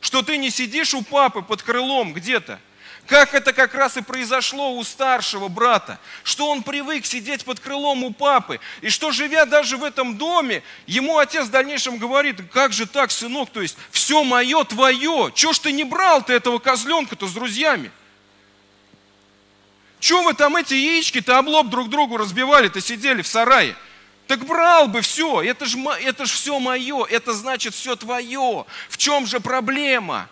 что 0.00 0.22
ты 0.22 0.36
не 0.36 0.50
сидишь 0.50 0.92
у 0.92 1.00
папы 1.00 1.40
под 1.40 1.62
крылом 1.62 2.12
где-то, 2.12 2.60
как 3.06 3.34
это 3.34 3.52
как 3.52 3.74
раз 3.74 3.96
и 3.96 4.02
произошло 4.02 4.74
у 4.74 4.84
старшего 4.84 5.48
брата, 5.48 5.98
что 6.22 6.48
он 6.48 6.62
привык 6.62 7.04
сидеть 7.04 7.44
под 7.44 7.60
крылом 7.60 8.04
у 8.04 8.12
папы, 8.12 8.60
и 8.80 8.88
что, 8.88 9.10
живя 9.10 9.44
даже 9.44 9.76
в 9.76 9.84
этом 9.84 10.16
доме, 10.16 10.62
ему 10.86 11.18
отец 11.18 11.46
в 11.46 11.50
дальнейшем 11.50 11.98
говорит, 11.98 12.40
как 12.52 12.72
же 12.72 12.86
так, 12.86 13.10
сынок, 13.10 13.50
то 13.50 13.60
есть 13.60 13.76
все 13.90 14.24
мое 14.24 14.64
твое, 14.64 15.30
чего 15.34 15.52
ж 15.52 15.58
ты 15.58 15.72
не 15.72 15.84
брал 15.84 16.22
ты 16.22 16.32
этого 16.32 16.58
козленка-то 16.58 17.26
с 17.26 17.32
друзьями? 17.32 17.90
Чего 20.00 20.22
вы 20.22 20.34
там 20.34 20.56
эти 20.56 20.74
яички-то 20.74 21.38
облоб 21.38 21.68
друг 21.68 21.88
другу 21.88 22.16
разбивали-то, 22.16 22.80
сидели 22.80 23.22
в 23.22 23.26
сарае? 23.26 23.74
Так 24.26 24.44
брал 24.46 24.88
бы 24.88 25.02
все, 25.02 25.42
это 25.42 25.66
же 25.66 25.78
это 26.02 26.24
ж 26.24 26.30
все 26.30 26.58
мое, 26.58 27.04
это 27.04 27.34
значит 27.34 27.74
все 27.74 27.96
твое. 27.96 28.64
В 28.88 28.96
чем 28.96 29.26
же 29.26 29.40
проблема? 29.40 30.28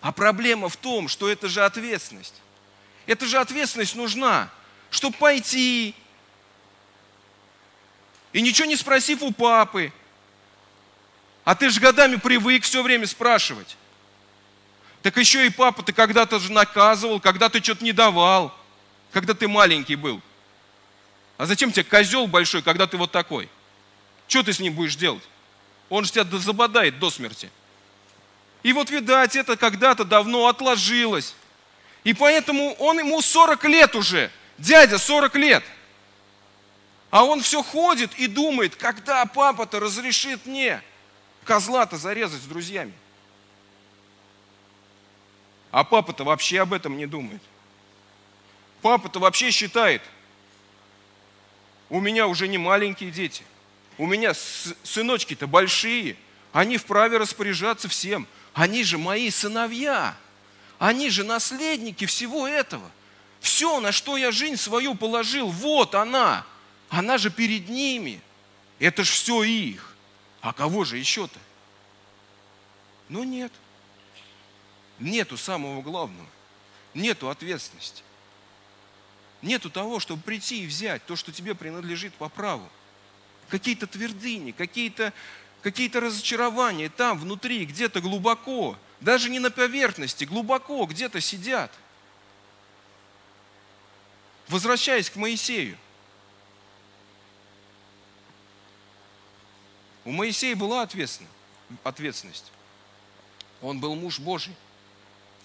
А 0.00 0.12
проблема 0.12 0.68
в 0.68 0.76
том, 0.76 1.08
что 1.08 1.28
это 1.28 1.48
же 1.48 1.64
ответственность. 1.64 2.34
Это 3.06 3.26
же 3.26 3.38
ответственность 3.38 3.94
нужна, 3.94 4.50
чтобы 4.90 5.16
пойти. 5.16 5.94
И 8.32 8.40
ничего 8.40 8.66
не 8.66 8.76
спросив 8.76 9.22
у 9.22 9.32
папы. 9.32 9.92
А 11.44 11.54
ты 11.54 11.70
же 11.70 11.80
годами 11.80 12.16
привык 12.16 12.64
все 12.64 12.82
время 12.82 13.06
спрашивать. 13.06 13.76
Так 15.02 15.16
еще 15.16 15.46
и 15.46 15.50
папа 15.50 15.84
ты 15.84 15.92
когда-то 15.92 16.40
же 16.40 16.50
наказывал, 16.50 17.20
когда 17.20 17.48
ты 17.48 17.62
что-то 17.62 17.84
не 17.84 17.92
давал, 17.92 18.52
когда 19.12 19.34
ты 19.34 19.46
маленький 19.46 19.94
был. 19.94 20.20
А 21.38 21.46
зачем 21.46 21.70
тебе 21.70 21.84
козел 21.84 22.26
большой, 22.26 22.62
когда 22.62 22.88
ты 22.88 22.96
вот 22.96 23.12
такой? 23.12 23.48
Что 24.26 24.42
ты 24.42 24.52
с 24.52 24.58
ним 24.58 24.74
будешь 24.74 24.96
делать? 24.96 25.22
Он 25.88 26.04
же 26.04 26.10
тебя 26.10 26.24
забодает 26.38 26.98
до 26.98 27.10
смерти. 27.10 27.50
И 28.62 28.72
вот, 28.72 28.90
видать, 28.90 29.36
это 29.36 29.56
когда-то 29.56 30.04
давно 30.04 30.48
отложилось. 30.48 31.34
И 32.04 32.14
поэтому 32.14 32.74
он 32.74 32.98
ему 32.98 33.20
40 33.20 33.64
лет 33.64 33.94
уже, 33.94 34.30
дядя 34.58 34.98
40 34.98 35.34
лет. 35.36 35.64
А 37.10 37.24
он 37.24 37.40
все 37.40 37.62
ходит 37.62 38.14
и 38.18 38.26
думает, 38.26 38.76
когда 38.76 39.24
папа-то 39.26 39.80
разрешит 39.80 40.46
мне 40.46 40.82
козла-то 41.44 41.96
зарезать 41.96 42.42
с 42.42 42.46
друзьями. 42.46 42.92
А 45.70 45.84
папа-то 45.84 46.24
вообще 46.24 46.60
об 46.60 46.72
этом 46.72 46.96
не 46.96 47.06
думает. 47.06 47.42
Папа-то 48.82 49.18
вообще 49.18 49.50
считает, 49.50 50.02
у 51.88 52.00
меня 52.00 52.26
уже 52.26 52.48
не 52.48 52.58
маленькие 52.58 53.10
дети, 53.10 53.44
у 53.98 54.06
меня 54.06 54.32
сыночки-то 54.34 55.46
большие, 55.46 56.16
они 56.52 56.78
вправе 56.78 57.18
распоряжаться 57.18 57.88
всем. 57.88 58.26
Они 58.56 58.84
же 58.84 58.96
мои 58.96 59.28
сыновья. 59.30 60.16
Они 60.78 61.10
же 61.10 61.24
наследники 61.24 62.06
всего 62.06 62.48
этого. 62.48 62.90
Все, 63.38 63.80
на 63.80 63.92
что 63.92 64.16
я 64.16 64.32
жизнь 64.32 64.56
свою 64.56 64.94
положил, 64.94 65.50
вот 65.50 65.94
она. 65.94 66.46
Она 66.88 67.18
же 67.18 67.30
перед 67.30 67.68
ними. 67.68 68.18
Это 68.78 69.04
ж 69.04 69.08
все 69.08 69.42
их. 69.42 69.94
А 70.40 70.54
кого 70.54 70.84
же 70.84 70.96
еще-то? 70.96 71.38
Ну 73.10 73.24
нет. 73.24 73.52
Нету 74.98 75.36
самого 75.36 75.82
главного. 75.82 76.28
Нету 76.94 77.28
ответственности. 77.28 78.02
Нету 79.42 79.68
того, 79.68 80.00
чтобы 80.00 80.22
прийти 80.22 80.62
и 80.64 80.66
взять 80.66 81.04
то, 81.04 81.14
что 81.14 81.30
тебе 81.30 81.54
принадлежит 81.54 82.14
по 82.14 82.30
праву. 82.30 82.66
Какие-то 83.50 83.86
твердыни, 83.86 84.52
какие-то 84.52 85.12
какие-то 85.66 85.98
разочарования 85.98 86.88
там, 86.88 87.18
внутри, 87.18 87.64
где-то 87.64 88.00
глубоко, 88.00 88.78
даже 89.00 89.28
не 89.28 89.40
на 89.40 89.50
поверхности, 89.50 90.22
глубоко 90.22 90.86
где-то 90.86 91.20
сидят. 91.20 91.72
Возвращаясь 94.46 95.10
к 95.10 95.16
Моисею. 95.16 95.76
У 100.04 100.12
Моисея 100.12 100.54
была 100.54 100.82
ответственность. 100.82 102.52
Он 103.60 103.80
был 103.80 103.96
муж 103.96 104.20
Божий. 104.20 104.54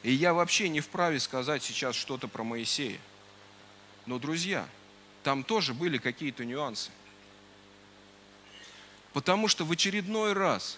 И 0.04 0.14
я 0.14 0.36
вообще 0.36 0.70
не 0.70 0.82
вправе 0.82 1.20
сказать 1.20 1.64
сейчас 1.64 1.96
что-то 1.96 2.28
про 2.28 2.44
Моисея. 2.44 3.00
Но, 4.06 4.20
друзья, 4.20 4.70
там 5.24 5.44
тоже 5.44 5.74
были 5.74 5.98
какие-то 5.98 6.46
нюансы. 6.46 6.92
Потому 9.14 9.48
что 9.48 9.66
в 9.66 9.72
очередной 9.72 10.34
раз 10.34 10.78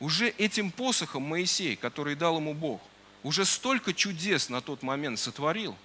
уже 0.00 0.30
этим 0.30 0.70
посохом 0.70 1.22
Моисей, 1.22 1.76
который 1.76 2.14
дал 2.14 2.38
ему 2.38 2.54
Бог, 2.54 2.80
уже 3.22 3.44
столько 3.44 3.92
чудес 3.92 4.48
на 4.48 4.60
тот 4.60 4.82
момент 4.82 5.18
сотворил, 5.18 5.76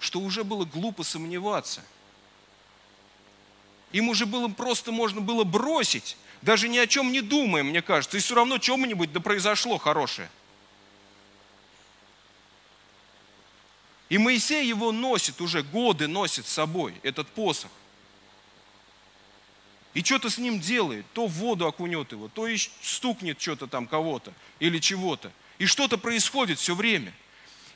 что 0.00 0.20
уже 0.20 0.44
было 0.44 0.64
глупо 0.64 1.02
сомневаться. 1.02 1.82
Им 3.92 4.08
уже 4.08 4.26
было 4.26 4.48
просто 4.48 4.92
можно 4.92 5.20
было 5.20 5.44
бросить, 5.44 6.16
даже 6.42 6.68
ни 6.68 6.76
о 6.76 6.86
чем 6.86 7.12
не 7.12 7.22
думая, 7.22 7.62
мне 7.62 7.80
кажется, 7.80 8.18
и 8.18 8.20
все 8.20 8.34
равно 8.34 8.58
чем-нибудь 8.58 9.12
да 9.12 9.20
произошло 9.20 9.78
хорошее. 9.78 10.28
И 14.08 14.18
Моисей 14.18 14.66
его 14.66 14.92
носит 14.92 15.40
уже, 15.40 15.62
годы 15.62 16.06
носит 16.08 16.46
с 16.46 16.52
собой, 16.52 16.94
этот 17.02 17.28
посох 17.28 17.70
и 19.96 20.04
что-то 20.04 20.28
с 20.28 20.36
ним 20.36 20.60
делает, 20.60 21.06
то 21.14 21.26
в 21.26 21.32
воду 21.32 21.66
окунет 21.66 22.12
его, 22.12 22.28
то 22.28 22.46
и 22.46 22.58
стукнет 22.82 23.40
что-то 23.40 23.66
там 23.66 23.86
кого-то 23.86 24.34
или 24.60 24.78
чего-то. 24.78 25.32
И 25.56 25.64
что-то 25.64 25.96
происходит 25.96 26.58
все 26.58 26.74
время. 26.74 27.14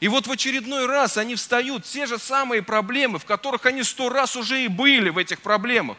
И 0.00 0.08
вот 0.08 0.26
в 0.26 0.30
очередной 0.30 0.84
раз 0.84 1.16
они 1.16 1.34
встают, 1.34 1.86
те 1.86 2.04
же 2.04 2.18
самые 2.18 2.62
проблемы, 2.62 3.18
в 3.18 3.24
которых 3.24 3.64
они 3.64 3.82
сто 3.82 4.10
раз 4.10 4.36
уже 4.36 4.62
и 4.62 4.68
были 4.68 5.08
в 5.08 5.16
этих 5.16 5.40
проблемах. 5.40 5.96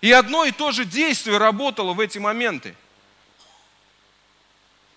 И 0.00 0.10
одно 0.10 0.44
и 0.44 0.50
то 0.50 0.72
же 0.72 0.84
действие 0.84 1.38
работало 1.38 1.92
в 1.92 2.00
эти 2.00 2.18
моменты. 2.18 2.74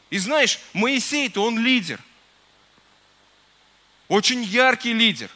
И 0.10 0.18
знаешь, 0.18 0.60
Моисей-то 0.74 1.44
он 1.44 1.60
лидер. 1.60 2.00
Очень 4.08 4.42
яркий 4.42 4.94
лидер. 4.94 5.30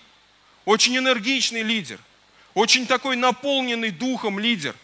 Очень 0.66 0.98
энергичный 0.98 1.62
лидер– 1.62 2.00
очень 2.56 2.88
такой 2.88 3.18
наполненный 3.18 3.92
духом 3.92 4.40
лидер, 4.40 4.76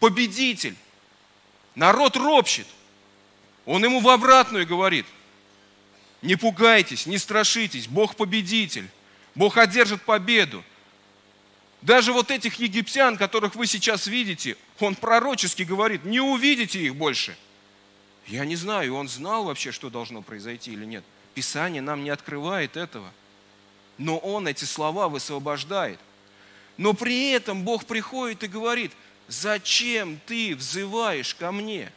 победитель. 0.00 0.74
Народ 1.74 2.16
ропщет. 2.16 2.66
Он 3.66 3.84
ему 3.84 4.00
в 4.00 4.08
обратную 4.08 4.66
говорит. 4.66 5.06
Не 6.22 6.36
пугайтесь, 6.36 7.06
не 7.06 7.18
страшитесь, 7.18 7.86
Бог 7.86 8.16
победитель. 8.16 8.88
Бог 9.34 9.58
одержит 9.58 10.02
победу. 10.02 10.64
Даже 11.82 12.14
вот 12.14 12.30
этих 12.30 12.54
египтян, 12.54 13.18
которых 13.18 13.56
вы 13.56 13.66
сейчас 13.66 14.06
видите, 14.06 14.56
он 14.80 14.94
пророчески 14.94 15.64
говорит, 15.64 16.04
не 16.04 16.20
увидите 16.20 16.80
их 16.80 16.96
больше. 16.96 17.36
Я 18.26 18.46
не 18.46 18.56
знаю, 18.56 18.94
он 18.94 19.06
знал 19.06 19.44
вообще, 19.44 19.70
что 19.70 19.90
должно 19.90 20.22
произойти 20.22 20.72
или 20.72 20.86
нет. 20.86 21.04
Писание 21.34 21.82
нам 21.82 22.04
не 22.04 22.10
открывает 22.10 22.78
этого. 22.78 23.12
Но 23.98 24.16
он 24.16 24.48
эти 24.48 24.64
слова 24.64 25.10
высвобождает– 25.10 26.00
но 26.76 26.92
при 26.92 27.30
этом 27.30 27.62
Бог 27.62 27.84
приходит 27.84 28.42
и 28.42 28.48
говорит, 28.48 28.92
зачем 29.28 30.18
ты 30.26 30.54
взываешь 30.56 31.34
ко 31.34 31.52
мне? 31.52 31.92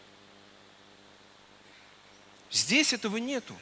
Здесь 2.52 2.94
этого 2.94 3.18
нету. 3.18 3.56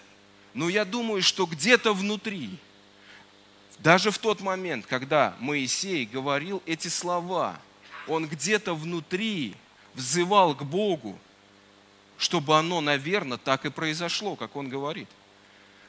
Но 0.53 0.69
я 0.69 0.85
думаю, 0.85 1.21
что 1.21 1.45
где-то 1.45 1.93
внутри, 1.93 2.57
даже 3.79 4.11
в 4.11 4.17
тот 4.17 4.41
момент, 4.41 4.85
когда 4.85 5.35
Моисей 5.39 6.05
говорил 6.05 6.61
эти 6.65 6.87
слова, 6.87 7.59
он 8.07 8.27
где-то 8.27 8.73
внутри 8.73 9.55
взывал 9.93 10.55
к 10.55 10.63
Богу, 10.63 11.19
чтобы 12.17 12.57
оно, 12.57 12.79
наверное, 12.79 13.37
так 13.37 13.65
и 13.65 13.69
произошло, 13.69 14.35
как 14.35 14.55
он 14.55 14.69
говорит– 14.69 15.09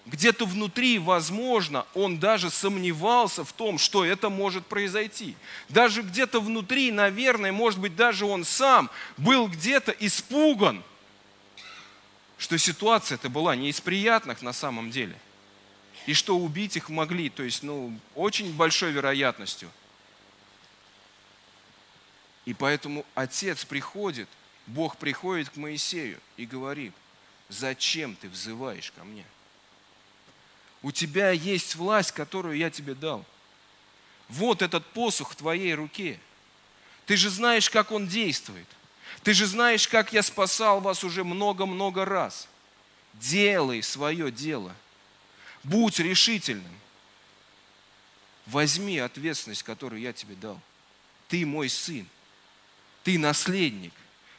где-то 0.07 0.47
внутри, 0.47 0.99
возможно, 0.99 1.85
он 1.95 2.19
даже 2.19 2.49
сомневался 2.49 3.45
в 3.45 3.53
том, 3.53 3.77
что 3.77 4.05
это 4.05 4.31
может 4.31 4.65
произойти. 4.67 5.37
Даже 5.69 6.03
где-то 6.03 6.41
внутри, 6.41 6.93
наверное, 6.93 7.51
может 7.51 7.81
быть, 7.81 7.97
даже 7.97 8.25
он 8.25 8.45
сам 8.45 8.89
был 9.17 9.49
где-то 9.49 9.91
испуган, 9.99 10.83
что 12.39 12.57
ситуация 12.57 13.17
это 13.17 13.29
была 13.29 13.57
не 13.57 13.69
из 13.69 13.81
приятных 13.81 14.43
на 14.43 14.53
самом 14.53 14.93
деле. 14.93 15.17
И 16.07 16.15
что 16.15 16.39
убить 16.39 16.77
их 16.77 16.89
могли, 16.89 17.29
то 17.29 17.43
есть, 17.43 17.65
ну, 17.65 17.99
очень 18.15 18.55
большой 18.55 18.93
вероятностью. 18.93 19.69
И 22.45 22.55
поэтому 22.55 23.05
отец 23.17 23.65
приходит, 23.65 24.29
Бог 24.69 24.99
приходит 24.99 25.49
к 25.49 25.57
Моисею 25.57 26.21
и 26.37 26.47
говорит, 26.47 26.93
зачем 27.49 28.15
ты 28.15 28.29
взываешь 28.29 28.93
ко 28.93 29.03
мне? 29.03 29.25
У 30.87 30.93
тебя 30.93 31.33
есть 31.33 31.75
власть, 31.75 32.13
которую 32.13 32.57
я 32.57 32.71
тебе 32.71 32.95
дал. 32.95 33.25
Вот 34.29 34.63
этот 34.63 34.87
посох 34.87 35.33
в 35.33 35.35
твоей 35.35 35.75
руке. 35.75 36.21
Ты 37.07 37.17
же 37.17 37.29
знаешь, 37.29 37.69
как 37.69 37.91
он 37.91 38.07
действует. 38.07 38.69
Ты 39.25 39.35
же 39.35 39.47
знаешь, 39.47 39.89
как 39.89 40.13
я 40.13 40.23
спасал 40.23 40.81
вас 40.81 41.03
уже 41.03 41.25
много-много 41.25 42.05
раз. 42.05 42.47
Делай 43.15 43.83
свое 43.83 44.31
дело. 44.31 44.77
Будь 45.65 45.99
решительным. 45.99 46.79
Возьми 48.47 49.01
ответственность, 49.01 49.65
которую 49.65 50.01
я 50.01 50.13
тебе 50.13 50.37
дал. 50.37 50.61
Ты 51.27 51.45
мой 51.45 51.69
сын. 51.69 52.07
Ты 53.03 53.19
наследник. 53.19 53.93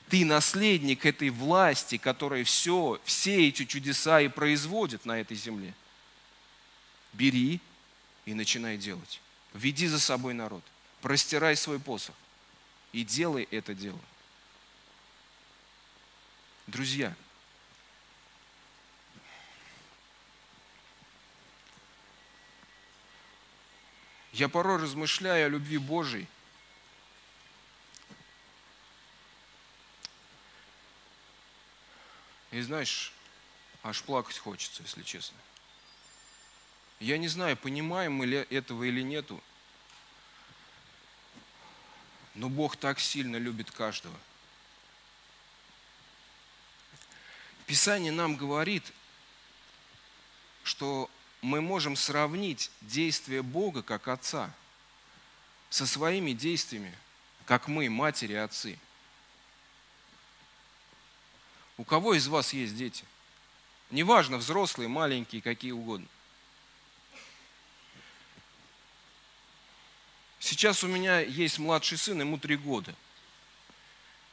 Ты 0.08 0.24
наследник 0.24 1.06
этой 1.06 1.30
власти, 1.30 1.98
которая 1.98 2.46
все, 2.46 3.02
все 3.04 3.50
эти 3.50 3.66
чудеса 3.66 4.22
и 4.22 4.30
производит 4.30 5.04
на 5.04 5.20
этой 5.20 5.36
земле. 5.36 5.74
Бери 7.14 7.60
и 8.26 8.34
начинай 8.34 8.78
делать. 8.78 9.22
Веди 9.54 9.88
за 9.88 10.00
собой 10.00 10.34
народ. 10.34 10.64
Простирай 11.02 11.56
свой 11.56 11.80
посох. 11.80 12.16
И 12.92 13.04
делай 13.04 13.48
это 13.52 13.74
дело. 13.74 14.00
Друзья, 16.68 17.16
я 24.34 24.50
порой 24.50 24.82
размышляю 24.82 25.46
о 25.46 25.50
любви 25.50 25.78
Божьей, 25.78 26.28
И 32.52 32.62
знаешь, 32.62 33.14
аж 33.84 34.02
плакать 34.02 34.38
хочется, 34.38 34.82
если 34.82 35.04
честно. 35.04 35.38
Я 37.00 37.18
не 37.18 37.28
знаю, 37.28 37.56
понимаем 37.58 38.14
мы 38.14 38.26
ли 38.26 38.38
этого 38.50 38.84
или 38.84 39.02
нету, 39.02 39.42
но 42.36 42.50
Бог 42.50 42.76
так 42.76 43.00
сильно 43.00 43.38
любит 43.38 43.72
каждого. 43.72 44.16
Писание 47.66 48.12
нам 48.12 48.36
говорит, 48.36 48.94
что 50.64 51.10
мы 51.42 51.62
можем 51.62 51.96
сравнить 51.96 52.72
действия 52.82 53.42
Бога 53.42 53.84
как 53.84 54.08
Отца 54.08 54.52
со 55.70 55.86
своими 55.86 56.32
действиями, 56.32 56.96
как 57.46 57.68
мы, 57.68 57.90
матери 57.90 58.34
и 58.34 58.38
отцы– 58.38 58.80
у 61.78 61.84
кого 61.84 62.16
из 62.16 62.28
вас 62.28 62.54
есть 62.54 62.76
дети? 62.76 63.06
Неважно, 63.92 64.38
взрослые, 64.38 64.88
маленькие, 64.88 65.42
какие 65.42 65.72
угодно. 65.72 66.08
Сейчас 70.40 70.84
у 70.84 70.88
меня 70.88 71.20
есть 71.20 71.60
младший 71.60 71.98
сын, 71.98 72.20
ему 72.20 72.38
три 72.38 72.58
года. 72.58 72.94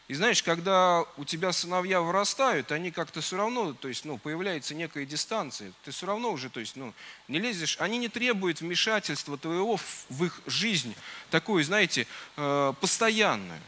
И 0.06 0.12
знаешь, 0.12 0.42
когда 0.42 1.06
у 1.16 1.24
тебя 1.24 1.50
сыновья 1.52 2.02
вырастают, 2.02 2.72
они 2.72 2.90
как-то 2.90 3.22
все 3.22 3.38
равно, 3.38 3.72
то 3.72 3.88
есть, 3.88 4.04
ну, 4.04 4.18
появляется 4.18 4.74
некая 4.74 5.06
дистанция. 5.06 5.72
Ты 5.82 5.92
все 5.92 6.04
равно 6.04 6.30
уже, 6.30 6.50
то 6.50 6.60
есть, 6.60 6.76
ну, 6.76 6.92
не 7.26 7.38
лезешь. 7.38 7.78
Они 7.80 7.96
не 7.96 8.08
требуют 8.08 8.60
вмешательства 8.60 9.38
твоего 9.38 9.78
в 10.10 10.24
их 10.24 10.42
жизнь, 10.44 10.94
такую, 11.30 11.64
знаете, 11.64 12.06
э, 12.36 12.74
постоянную. 12.82 13.60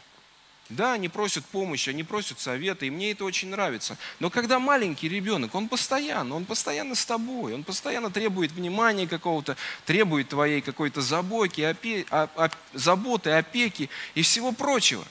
Да, 0.69 0.93
они 0.93 1.07
просят 1.07 1.45
помощи, 1.45 1.89
они 1.89 2.03
просят 2.03 2.41
совета, 2.41 2.85
и 2.85 2.89
мне 2.89 3.11
это 3.11 3.23
очень 3.23 3.49
нравится. 3.49 3.97
Но 4.19 4.29
когда 4.29 4.59
маленький 4.59 5.07
ребенок, 5.07 5.55
он 5.55 5.69
постоянно, 5.69 6.35
он 6.35 6.43
постоянно 6.43 6.93
с 6.93 7.05
тобой, 7.05 7.53
он 7.53 7.63
постоянно 7.63 8.11
требует 8.11 8.51
внимания 8.51 9.07
какого-то, 9.07 9.55
требует 9.85 10.27
твоей 10.27 10.59
какой-то 10.59 11.01
заботи, 11.01 11.61
опе, 11.61 12.05
о, 12.09 12.49
заботы, 12.73 13.29
опеки 13.31 13.89
и 14.13 14.21
всего 14.23 14.51
прочего. 14.51 15.05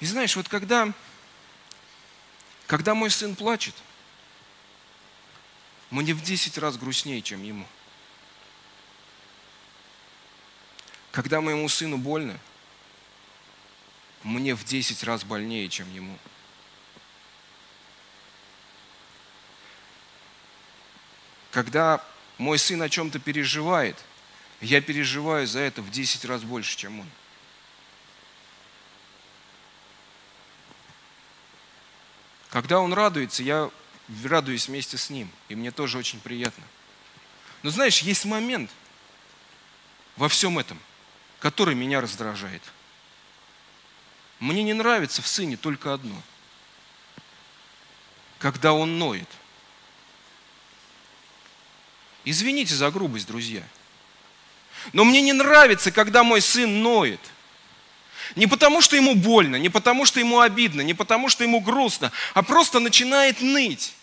И 0.00 0.06
знаешь, 0.06 0.36
вот 0.36 0.48
когда, 0.48 0.90
когда 2.66 2.94
мой 2.94 3.10
сын 3.10 3.36
плачет, 3.36 3.74
мне 5.90 6.14
в 6.14 6.22
10 6.22 6.56
раз 6.56 6.78
грустнее, 6.78 7.20
чем 7.20 7.42
ему. 7.42 7.66
Когда 11.10 11.42
моему 11.42 11.68
сыну 11.68 11.98
больно, 11.98 12.38
мне 14.22 14.54
в 14.54 14.64
10 14.64 15.04
раз 15.04 15.24
больнее, 15.24 15.68
чем 15.68 15.92
ему. 15.94 16.16
Когда 21.50 22.04
мой 22.36 22.58
сын 22.58 22.80
о 22.82 22.88
чем-то 22.88 23.18
переживает, 23.18 23.96
я 24.60 24.80
переживаю 24.80 25.46
за 25.46 25.60
это 25.60 25.82
в 25.82 25.90
10 25.90 26.24
раз 26.24 26.42
больше, 26.42 26.76
чем 26.76 27.00
он. 27.00 27.10
Когда 32.50 32.80
он 32.80 32.92
радуется, 32.92 33.42
я 33.42 33.70
радуюсь 34.24 34.68
вместе 34.68 34.96
с 34.96 35.10
ним, 35.10 35.30
и 35.48 35.54
мне 35.54 35.70
тоже 35.70 35.98
очень 35.98 36.20
приятно. 36.20 36.64
Но 37.62 37.70
знаешь, 37.70 38.00
есть 38.00 38.24
момент 38.24 38.70
во 40.16 40.28
всем 40.28 40.58
этом, 40.58 40.78
который 41.40 41.74
меня 41.74 42.00
раздражает– 42.00 42.62
мне 44.40 44.62
не 44.62 44.72
нравится 44.72 45.22
в 45.22 45.26
сыне 45.26 45.56
только 45.56 45.92
одно. 45.92 46.20
Когда 48.38 48.72
он 48.72 48.98
ноет. 48.98 49.28
Извините 52.24 52.74
за 52.74 52.90
грубость, 52.90 53.26
друзья. 53.26 53.62
Но 54.92 55.04
мне 55.04 55.20
не 55.22 55.32
нравится, 55.32 55.90
когда 55.90 56.22
мой 56.22 56.40
сын 56.40 56.82
ноет. 56.82 57.20
Не 58.36 58.46
потому, 58.46 58.80
что 58.80 58.94
ему 58.94 59.14
больно, 59.14 59.56
не 59.56 59.70
потому, 59.70 60.04
что 60.04 60.20
ему 60.20 60.40
обидно, 60.40 60.82
не 60.82 60.94
потому, 60.94 61.28
что 61.28 61.44
ему 61.44 61.60
грустно, 61.60 62.12
а 62.34 62.42
просто 62.42 62.78
начинает 62.78 63.40
ныть. 63.40 63.94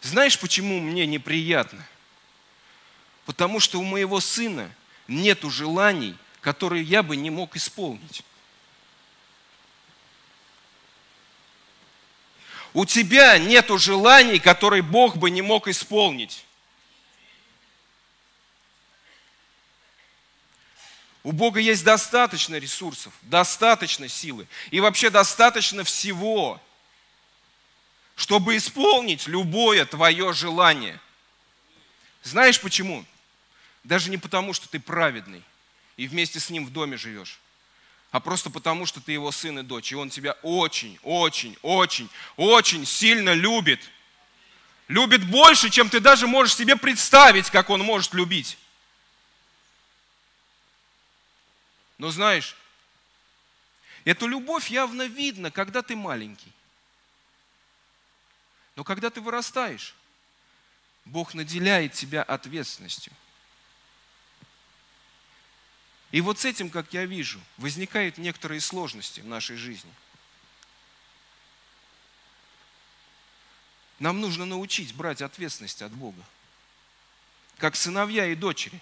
Знаешь, 0.00 0.38
почему 0.38 0.80
мне 0.80 1.06
неприятно? 1.06 1.84
Потому 3.26 3.60
что 3.60 3.78
у 3.78 3.84
моего 3.84 4.20
сына 4.20 4.70
нет 5.08 5.40
желаний 5.44 6.16
которые 6.42 6.82
я 6.82 7.02
бы 7.02 7.16
не 7.16 7.30
мог 7.30 7.56
исполнить. 7.56 8.22
У 12.74 12.84
тебя 12.84 13.38
нет 13.38 13.68
желаний, 13.78 14.38
которые 14.38 14.82
Бог 14.82 15.16
бы 15.16 15.30
не 15.30 15.40
мог 15.40 15.68
исполнить. 15.68 16.44
У 21.22 21.30
Бога 21.30 21.60
есть 21.60 21.84
достаточно 21.84 22.56
ресурсов, 22.56 23.12
достаточно 23.22 24.08
силы 24.08 24.48
и 24.72 24.80
вообще 24.80 25.10
достаточно 25.10 25.84
всего, 25.84 26.60
чтобы 28.16 28.56
исполнить 28.56 29.28
любое 29.28 29.84
твое 29.86 30.32
желание. 30.32 30.98
Знаешь 32.24 32.60
почему? 32.60 33.04
Даже 33.84 34.10
не 34.10 34.16
потому, 34.16 34.52
что 34.52 34.68
ты 34.68 34.80
праведный, 34.80 35.44
и 36.02 36.08
вместе 36.08 36.40
с 36.40 36.50
ним 36.50 36.66
в 36.66 36.72
доме 36.72 36.96
живешь, 36.96 37.38
а 38.10 38.18
просто 38.18 38.50
потому, 38.50 38.86
что 38.86 39.00
ты 39.00 39.12
его 39.12 39.30
сын 39.30 39.60
и 39.60 39.62
дочь, 39.62 39.92
и 39.92 39.94
он 39.94 40.10
тебя 40.10 40.32
очень, 40.42 40.98
очень, 41.04 41.56
очень, 41.62 42.10
очень 42.36 42.84
сильно 42.84 43.32
любит. 43.34 43.88
Любит 44.88 45.24
больше, 45.24 45.70
чем 45.70 45.88
ты 45.88 46.00
даже 46.00 46.26
можешь 46.26 46.56
себе 46.56 46.74
представить, 46.74 47.50
как 47.50 47.70
он 47.70 47.82
может 47.82 48.14
любить. 48.14 48.58
Но 51.98 52.10
знаешь, 52.10 52.56
эту 54.04 54.26
любовь 54.26 54.70
явно 54.70 55.06
видно, 55.06 55.52
когда 55.52 55.82
ты 55.82 55.94
маленький. 55.94 56.52
Но 58.74 58.82
когда 58.82 59.08
ты 59.08 59.20
вырастаешь, 59.20 59.94
Бог 61.04 61.32
наделяет 61.34 61.92
тебя 61.92 62.24
ответственностью. 62.24 63.12
И 66.12 66.20
вот 66.20 66.38
с 66.38 66.44
этим, 66.44 66.68
как 66.68 66.92
я 66.92 67.06
вижу, 67.06 67.40
возникают 67.56 68.18
некоторые 68.18 68.60
сложности 68.60 69.20
в 69.20 69.26
нашей 69.26 69.56
жизни. 69.56 69.90
Нам 73.98 74.20
нужно 74.20 74.44
научить 74.44 74.94
брать 74.94 75.22
ответственность 75.22 75.80
от 75.80 75.90
Бога. 75.92 76.22
Как 77.56 77.76
сыновья 77.76 78.26
и 78.26 78.34
дочери. 78.34 78.80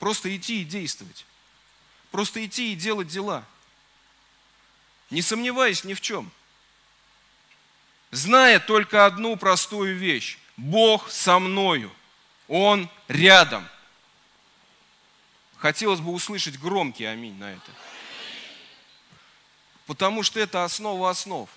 Просто 0.00 0.34
идти 0.34 0.62
и 0.62 0.64
действовать. 0.64 1.24
Просто 2.10 2.44
идти 2.44 2.72
и 2.72 2.76
делать 2.76 3.08
дела. 3.08 3.44
Не 5.10 5.22
сомневаясь 5.22 5.84
ни 5.84 5.94
в 5.94 6.00
чем. 6.00 6.32
Зная 8.10 8.58
только 8.58 9.06
одну 9.06 9.36
простую 9.36 9.96
вещь. 9.96 10.38
Бог 10.56 11.08
со 11.08 11.38
мною. 11.38 11.92
Он 12.48 12.90
рядом. 13.06 13.68
Хотелось 15.60 16.00
бы 16.00 16.10
услышать 16.12 16.58
громкий 16.58 17.04
аминь 17.04 17.36
на 17.36 17.52
это. 17.52 17.70
Потому 19.86 20.22
что 20.22 20.40
это 20.40 20.64
основа 20.64 21.10
основ. 21.10 21.50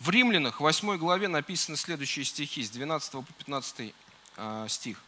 В 0.00 0.08
Римлянах 0.08 0.60
8 0.60 0.96
главе 0.96 1.28
написаны 1.28 1.76
следующие 1.76 2.24
стихи 2.24 2.62
с 2.62 2.70
12 2.70 3.12
по 3.12 3.22
15 3.22 3.94
а, 4.36 4.68
стих. 4.68 5.02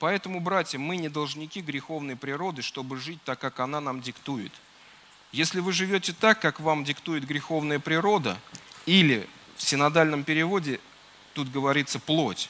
Поэтому, 0.00 0.40
братья, 0.40 0.78
мы 0.78 0.96
не 0.96 1.08
должники 1.08 1.60
греховной 1.60 2.16
природы, 2.16 2.62
чтобы 2.62 2.96
жить 2.96 3.22
так, 3.24 3.38
как 3.38 3.60
она 3.60 3.80
нам 3.80 4.00
диктует. 4.00 4.52
Если 5.30 5.60
вы 5.60 5.72
живете 5.72 6.12
так, 6.14 6.40
как 6.40 6.58
вам 6.58 6.84
диктует 6.84 7.26
греховная 7.26 7.78
природа, 7.78 8.40
или 8.86 9.28
в 9.58 9.62
синодальном 9.62 10.24
переводе 10.24 10.80
тут 11.34 11.50
говорится 11.50 11.98
плоть, 11.98 12.48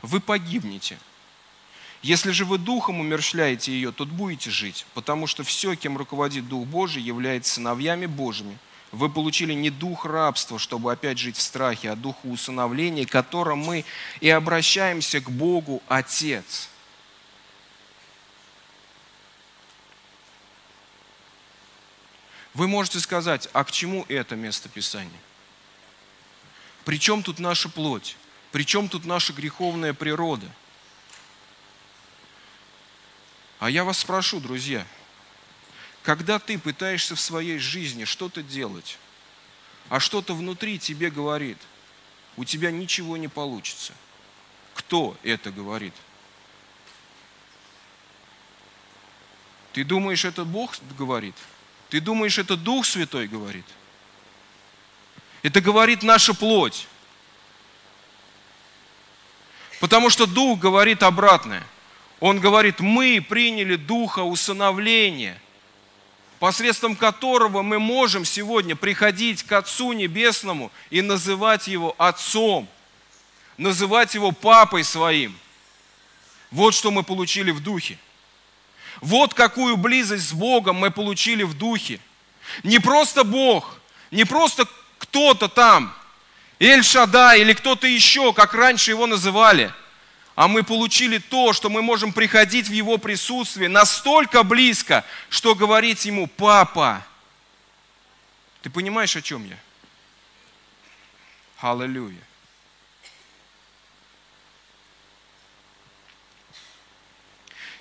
вы 0.00 0.20
погибнете. 0.20 0.96
Если 2.00 2.30
же 2.30 2.44
вы 2.44 2.58
духом 2.58 3.00
умерщвляете 3.00 3.72
ее, 3.72 3.90
то 3.90 4.06
будете 4.06 4.50
жить, 4.50 4.86
потому 4.94 5.26
что 5.26 5.42
все, 5.42 5.74
кем 5.74 5.98
руководит 5.98 6.48
Дух 6.48 6.64
Божий, 6.64 7.02
является 7.02 7.54
сыновьями 7.54 8.06
Божьими. 8.06 8.56
Вы 8.92 9.10
получили 9.10 9.52
не 9.52 9.68
дух 9.68 10.06
рабства, 10.06 10.58
чтобы 10.58 10.92
опять 10.92 11.18
жить 11.18 11.36
в 11.36 11.42
страхе, 11.42 11.90
а 11.90 11.96
дух 11.96 12.16
усыновления, 12.24 13.04
которым 13.04 13.58
мы 13.58 13.84
и 14.20 14.30
обращаемся 14.30 15.20
к 15.20 15.28
Богу 15.28 15.82
Отец. 15.88 16.70
Вы 22.54 22.68
можете 22.68 23.00
сказать, 23.00 23.48
а 23.52 23.64
к 23.64 23.72
чему 23.72 24.06
это 24.08 24.36
место 24.36 24.68
Писания? 26.88 26.98
При 26.98 26.98
чем 26.98 27.22
тут 27.22 27.38
наша 27.38 27.68
плоть? 27.68 28.16
При 28.50 28.64
чем 28.64 28.88
тут 28.88 29.04
наша 29.04 29.34
греховная 29.34 29.92
природа? 29.92 30.48
А 33.58 33.68
я 33.68 33.84
вас 33.84 33.98
спрошу, 33.98 34.40
друзья, 34.40 34.86
когда 36.02 36.38
ты 36.38 36.58
пытаешься 36.58 37.14
в 37.14 37.20
своей 37.20 37.58
жизни 37.58 38.04
что-то 38.04 38.42
делать, 38.42 38.98
а 39.90 40.00
что-то 40.00 40.34
внутри 40.34 40.78
тебе 40.78 41.10
говорит, 41.10 41.58
у 42.36 42.44
тебя 42.44 42.70
ничего 42.70 43.18
не 43.18 43.28
получится. 43.28 43.92
Кто 44.74 45.14
это 45.22 45.50
говорит? 45.50 45.94
Ты 49.72 49.84
думаешь, 49.84 50.24
это 50.24 50.44
Бог 50.44 50.74
говорит? 50.96 51.34
Ты 51.90 52.00
думаешь, 52.00 52.38
это 52.38 52.56
Дух 52.56 52.86
Святой 52.86 53.28
говорит? 53.28 53.66
Это 55.42 55.60
говорит 55.60 56.02
наша 56.02 56.34
плоть. 56.34 56.86
Потому 59.80 60.10
что 60.10 60.26
Дух 60.26 60.58
говорит 60.58 61.02
обратное. 61.02 61.64
Он 62.20 62.40
говорит, 62.40 62.80
мы 62.80 63.24
приняли 63.26 63.76
Духа 63.76 64.20
усыновления, 64.20 65.40
посредством 66.40 66.96
которого 66.96 67.62
мы 67.62 67.78
можем 67.78 68.24
сегодня 68.24 68.74
приходить 68.74 69.44
к 69.44 69.52
Отцу 69.52 69.92
Небесному 69.92 70.72
и 70.90 71.00
называть 71.00 71.68
Его 71.68 71.94
Отцом, 71.96 72.68
называть 73.56 74.14
Его 74.14 74.32
Папой 74.32 74.82
Своим. 74.82 75.38
Вот 76.50 76.74
что 76.74 76.90
мы 76.90 77.04
получили 77.04 77.52
в 77.52 77.60
Духе. 77.60 77.98
Вот 79.00 79.32
какую 79.32 79.76
близость 79.76 80.28
с 80.28 80.32
Богом 80.32 80.76
мы 80.76 80.90
получили 80.90 81.44
в 81.44 81.54
Духе. 81.54 82.00
Не 82.64 82.80
просто 82.80 83.22
Бог, 83.22 83.78
не 84.10 84.24
просто 84.24 84.66
кто-то 85.08 85.48
там, 85.48 85.94
Эль-Шада 86.58 87.34
или 87.36 87.52
кто-то 87.54 87.86
еще, 87.86 88.32
как 88.32 88.54
раньше 88.54 88.90
его 88.90 89.06
называли, 89.06 89.72
а 90.34 90.48
мы 90.48 90.62
получили 90.62 91.18
то, 91.18 91.52
что 91.52 91.70
мы 91.70 91.82
можем 91.82 92.12
приходить 92.12 92.68
в 92.68 92.72
его 92.72 92.98
присутствие 92.98 93.68
настолько 93.68 94.42
близко, 94.42 95.04
что 95.30 95.54
говорить 95.54 96.04
ему 96.04 96.26
«папа». 96.26 97.04
Ты 98.62 98.70
понимаешь, 98.70 99.16
о 99.16 99.22
чем 99.22 99.46
я? 99.46 99.58
Аллилуйя. 101.60 102.16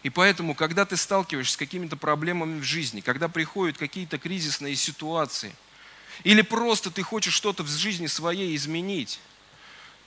И 0.04 0.10
поэтому, 0.10 0.56
когда 0.56 0.86
ты 0.86 0.96
сталкиваешься 0.96 1.54
с 1.54 1.58
какими-то 1.58 1.98
проблемами 1.98 2.60
в 2.60 2.63
жизни, 2.63 3.02
когда 3.02 3.28
приходят 3.28 3.78
какие-то 3.78 4.18
кризисные 4.18 4.76
ситуации– 4.76 5.54
или 6.23 6.41
просто 6.41 6.91
ты 6.91 7.03
хочешь 7.03 7.34
что-то 7.34 7.63
в 7.63 7.69
жизни 7.69 8.08
своей 8.08 8.56
изменить, 8.56 9.19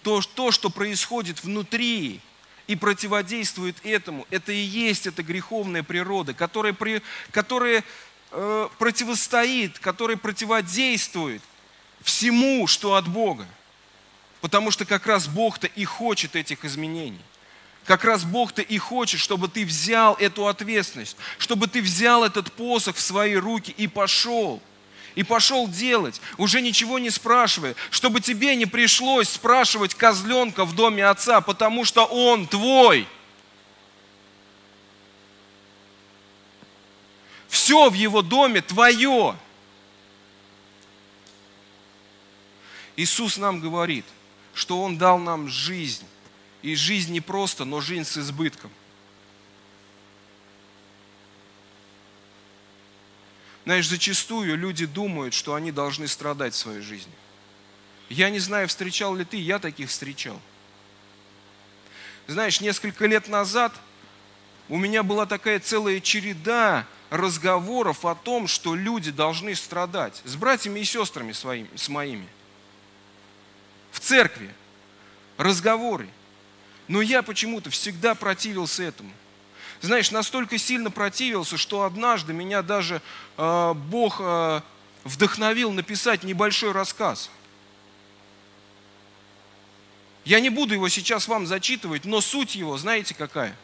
то, 0.02 0.20
то, 0.20 0.50
что 0.50 0.70
происходит 0.70 1.42
внутри 1.42 2.20
и 2.66 2.76
противодействует 2.76 3.76
этому, 3.84 4.26
это 4.30 4.52
и 4.52 4.60
есть 4.60 5.06
эта 5.06 5.22
греховная 5.22 5.82
природа, 5.82 6.34
которая, 6.34 6.72
при, 6.72 7.02
которая 7.30 7.84
э, 8.30 8.68
противостоит, 8.78 9.78
которая 9.78 10.16
противодействует 10.16 11.42
всему, 12.02 12.66
что 12.66 12.94
от 12.94 13.08
Бога. 13.08 13.46
Потому 14.40 14.70
что 14.70 14.86
как 14.86 15.06
раз 15.06 15.28
Бог-то 15.28 15.66
и 15.66 15.84
хочет 15.84 16.34
этих 16.34 16.64
изменений. 16.64 17.20
Как 17.84 18.04
раз 18.04 18.24
Бог-то 18.24 18.62
и 18.62 18.78
хочет, 18.78 19.20
чтобы 19.20 19.48
ты 19.48 19.66
взял 19.66 20.14
эту 20.14 20.46
ответственность, 20.46 21.16
чтобы 21.38 21.66
ты 21.66 21.82
взял 21.82 22.24
этот 22.24 22.52
посох 22.52 22.96
в 22.96 23.00
свои 23.00 23.34
руки 23.34 23.74
и 23.76 23.86
пошел– 23.86 24.62
и 25.14 25.22
пошел 25.22 25.68
делать, 25.68 26.20
уже 26.38 26.60
ничего 26.60 26.98
не 26.98 27.10
спрашивая, 27.10 27.74
чтобы 27.90 28.20
тебе 28.20 28.56
не 28.56 28.66
пришлось 28.66 29.28
спрашивать 29.28 29.94
козленка 29.94 30.64
в 30.64 30.74
доме 30.74 31.04
отца, 31.06 31.40
потому 31.40 31.84
что 31.84 32.04
он 32.04 32.46
твой. 32.46 33.06
Все 37.48 37.90
в 37.90 37.94
его 37.94 38.22
доме 38.22 38.62
твое. 38.62 39.36
Иисус 42.96 43.38
нам 43.38 43.60
говорит, 43.60 44.04
что 44.54 44.82
Он 44.82 44.98
дал 44.98 45.18
нам 45.18 45.48
жизнь. 45.48 46.06
И 46.62 46.74
жизнь 46.74 47.12
не 47.12 47.20
просто, 47.20 47.64
но 47.64 47.80
жизнь 47.80 48.04
с 48.04 48.18
избытком. 48.18 48.70
Знаешь, 53.64 53.88
зачастую 53.88 54.56
люди 54.56 54.86
думают, 54.86 55.34
что 55.34 55.54
они 55.54 55.70
должны 55.70 56.08
страдать 56.08 56.54
в 56.54 56.58
своей 56.58 56.80
жизни. 56.80 57.12
Я 58.08 58.30
не 58.30 58.38
знаю, 58.38 58.68
встречал 58.68 59.14
ли 59.14 59.24
ты, 59.24 59.36
я 59.36 59.58
таких 59.58 59.90
встречал. 59.90 60.40
Знаешь, 62.26 62.60
несколько 62.60 63.06
лет 63.06 63.28
назад 63.28 63.72
у 64.68 64.76
меня 64.76 65.02
была 65.02 65.26
такая 65.26 65.60
целая 65.60 66.00
череда 66.00 66.86
разговоров 67.10 68.04
о 68.04 68.14
том, 68.14 68.46
что 68.46 68.74
люди 68.74 69.10
должны 69.10 69.54
страдать 69.54 70.22
с 70.24 70.36
братьями 70.36 70.80
и 70.80 70.84
сестрами 70.84 71.32
своими, 71.32 71.68
с 71.76 71.88
моими. 71.88 72.28
В 73.90 74.00
церкви. 74.00 74.54
Разговоры. 75.36 76.08
Но 76.86 77.02
я 77.02 77.22
почему-то 77.22 77.70
всегда 77.70 78.14
противился 78.14 78.82
этому 78.82 79.12
знаешь, 79.80 80.10
настолько 80.10 80.58
сильно 80.58 80.90
противился, 80.90 81.56
что 81.56 81.84
однажды 81.84 82.32
меня 82.32 82.62
даже 82.62 83.00
э, 83.36 83.72
Бог 83.74 84.16
э, 84.20 84.60
вдохновил 85.04 85.72
написать 85.72 86.22
небольшой 86.22 86.72
рассказ. 86.72 87.30
Я 90.24 90.40
не 90.40 90.50
буду 90.50 90.74
его 90.74 90.88
сейчас 90.90 91.28
вам 91.28 91.46
зачитывать, 91.46 92.04
но 92.04 92.20
суть 92.20 92.54
его, 92.54 92.76
знаете 92.76 93.14
какая? 93.14 93.56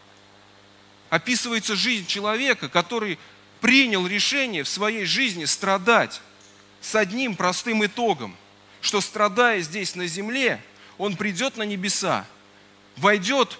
Описывается 1.10 1.76
жизнь 1.76 2.06
человека, 2.06 2.70
который 2.70 3.18
принял 3.60 4.06
решение 4.06 4.64
в 4.64 4.68
своей 4.68 5.04
жизни 5.04 5.44
страдать 5.44 6.22
с 6.80 6.94
одним 6.94 7.36
простым 7.36 7.84
итогом, 7.84 8.34
что 8.80 9.02
страдая 9.02 9.60
здесь 9.60 9.94
на 9.94 10.06
земле, 10.06 10.62
он 10.96 11.16
придет 11.16 11.58
на 11.58 11.62
небеса, 11.64 12.26
войдет 12.96 13.58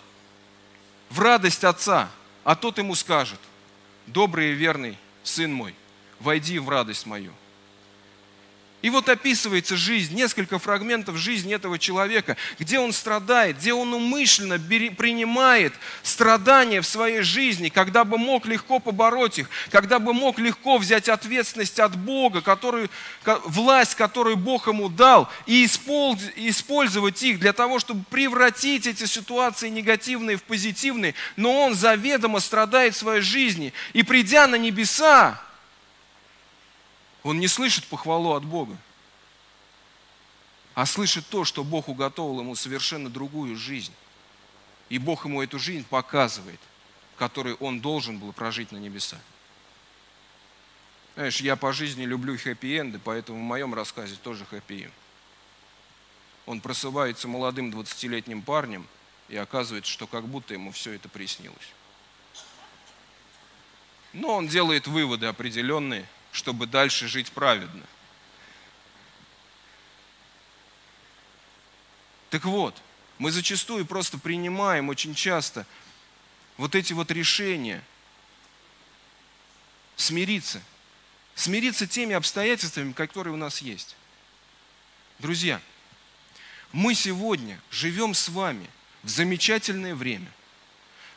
в 1.11 1.21
радость 1.21 1.63
Отца– 1.63 2.09
а 2.47 2.55
тот 2.55 2.79
ему 2.79 2.95
скажет, 2.95 3.41
добрый 4.07 4.53
и 4.53 4.55
верный 4.55 4.97
сын 5.25 5.53
мой, 5.53 5.75
войди 6.21 6.61
в 6.61 6.69
радость 6.69 7.05
мою. 7.05 7.33
И 8.87 8.89
вот 8.89 9.09
описывается 9.09 9.77
жизнь, 9.77 10.15
несколько 10.15 10.61
фрагментов 10.61 11.17
жизни 11.17 11.53
этого 11.53 11.77
человека, 11.77 12.37
где 12.61 12.79
он 12.79 12.93
страдает, 12.93 13.59
где 13.59 13.75
он 13.75 13.93
умышленно 13.93 14.61
принимает 14.61 15.75
страдания 16.05 16.81
в 16.81 16.87
своей 16.87 17.23
жизни, 17.23 17.69
когда 17.69 18.05
бы 18.05 18.17
мог 18.17 18.47
легко 18.47 18.79
побороть 18.79 19.41
их, 19.41 19.51
когда 19.73 19.99
бы 19.99 20.13
мог 20.13 20.39
легко 20.39 20.79
взять 20.79 21.09
ответственность 21.09 21.81
от 21.81 21.97
Бога, 21.97 22.43
который, 22.43 22.89
власть, 23.47 23.97
которую 23.97 24.37
Бог 24.37 24.69
ему 24.69 24.89
дал, 24.89 25.29
и 25.47 25.65
использовать 25.65 27.21
их 27.25 27.41
для 27.41 27.53
того, 27.53 27.81
чтобы 27.81 28.05
превратить 28.09 28.87
эти 28.87 29.07
ситуации 29.07 29.69
негативные 29.69 30.37
в 30.37 30.45
позитивные. 30.45 31.17
Но 31.35 31.63
он 31.63 31.75
заведомо 31.75 32.39
страдает 32.39 32.95
в 32.95 32.99
своей 32.99 33.21
жизни. 33.21 33.73
И 33.95 34.05
придя 34.05 34.47
на 34.47 34.55
небеса, 34.55 35.43
он 37.27 37.41
не 37.41 37.49
слышит 37.49 37.85
похвалу 37.87 38.35
от 38.35 38.45
Бога, 38.45 38.77
а 40.75 40.87
слышит 40.87 41.27
то, 41.29 41.45
что 41.45 41.65
Бог 41.65 41.89
уготовил 41.89 42.39
ему 42.41 42.55
совершенно 42.55 43.11
другую 43.11 43.57
жизнь. 43.57 43.93
И 44.91 44.99
Бог 44.99 45.25
ему 45.25 45.43
эту 45.43 45.59
жизнь 45.59 45.85
показывает, 45.85 46.61
которую 47.17 47.57
он 47.57 47.81
должен 47.81 48.19
был 48.19 48.33
прожить 48.33 48.71
на 48.71 48.77
небеса. 48.77 49.19
Знаешь, 51.17 51.41
я 51.41 51.57
по 51.57 51.73
жизни 51.73 52.05
люблю 52.05 52.37
хэппи-энды, 52.37 53.01
поэтому 53.03 53.41
в 53.41 53.43
моем 53.43 53.75
рассказе 53.75 54.15
тоже 54.23 54.45
хэппи-энд. 54.45 54.93
он 56.45 56.61
просыпается 56.61 57.27
молодым 57.27 57.71
20-летним 57.71 58.43
парнем, 58.43 58.87
и 59.29 59.37
оказывается, 59.37 59.91
что 59.91 60.07
как 60.07 60.29
будто 60.29 60.55
ему 60.55 60.71
все 60.71 60.93
это 60.93 61.09
приснилось. 61.09 61.73
Но 64.13 64.37
он 64.37 64.47
делает 64.47 64.87
выводы 64.87 65.27
определенные, 65.27 66.07
чтобы 66.37 66.67
дальше 66.67 67.09
жить 67.09 67.33
праведно. 67.33 67.83
Так 72.29 72.45
вот, 72.45 72.77
мы 73.17 73.31
зачастую 73.31 73.87
просто 73.87 74.19
принимаем 74.19 74.91
очень 74.91 75.15
часто 75.15 75.67
вот 76.59 76.75
эти 76.75 76.93
вот 76.93 77.11
решения 77.11 77.83
смириться. 79.97 80.61
Смириться 81.35 81.87
теми 81.87 82.15
обстоятельствами, 82.15 82.93
которые 82.93 83.33
у 83.33 83.39
нас 83.39 83.63
есть. 83.63 83.97
Друзья, 85.19 85.59
мы 86.71 86.95
сегодня 86.95 87.59
живем 87.71 88.13
с 88.13 88.29
вами 88.29 88.69
в 89.03 89.09
замечательное 89.09 89.95
время, 89.95 90.31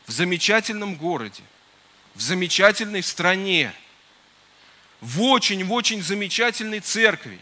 в 0.07 0.11
замечательном 0.11 0.95
городе, 0.95 1.43
в 2.15 2.21
замечательной 2.21 3.03
стране, 3.03 3.73
в 5.01 5.21
очень-в 5.21 5.71
очень 5.71 6.03
замечательной 6.03 6.79
церкви. 6.79 7.39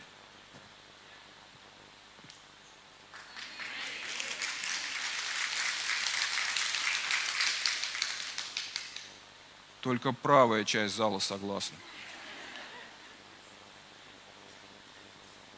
Только 9.81 10.11
правая 10.11 10.65
часть 10.65 10.95
зала 10.95 11.19
согласна. 11.19 11.77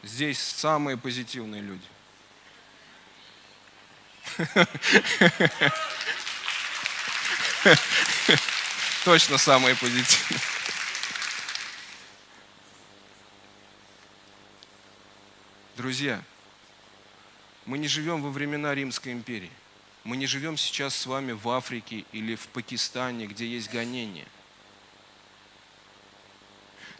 Здесь 0.02 0.38
самые 0.38 0.96
позитивные 0.96 1.60
люди. 1.60 1.84
Точно 9.04 9.36
самые 9.36 9.76
позитивные. 9.76 10.40
Друзья, 15.80 16.22
мы 17.64 17.78
не 17.78 17.88
живем 17.88 18.20
во 18.20 18.28
времена 18.28 18.74
Римской 18.74 19.12
империи. 19.12 19.50
Мы 20.04 20.18
не 20.18 20.26
живем 20.26 20.58
сейчас 20.58 20.94
с 20.94 21.06
вами 21.06 21.32
в 21.32 21.48
Африке 21.48 22.04
или 22.12 22.34
в 22.34 22.48
Пакистане, 22.48 23.26
где 23.26 23.46
есть 23.46 23.70
гонения. 23.70 24.26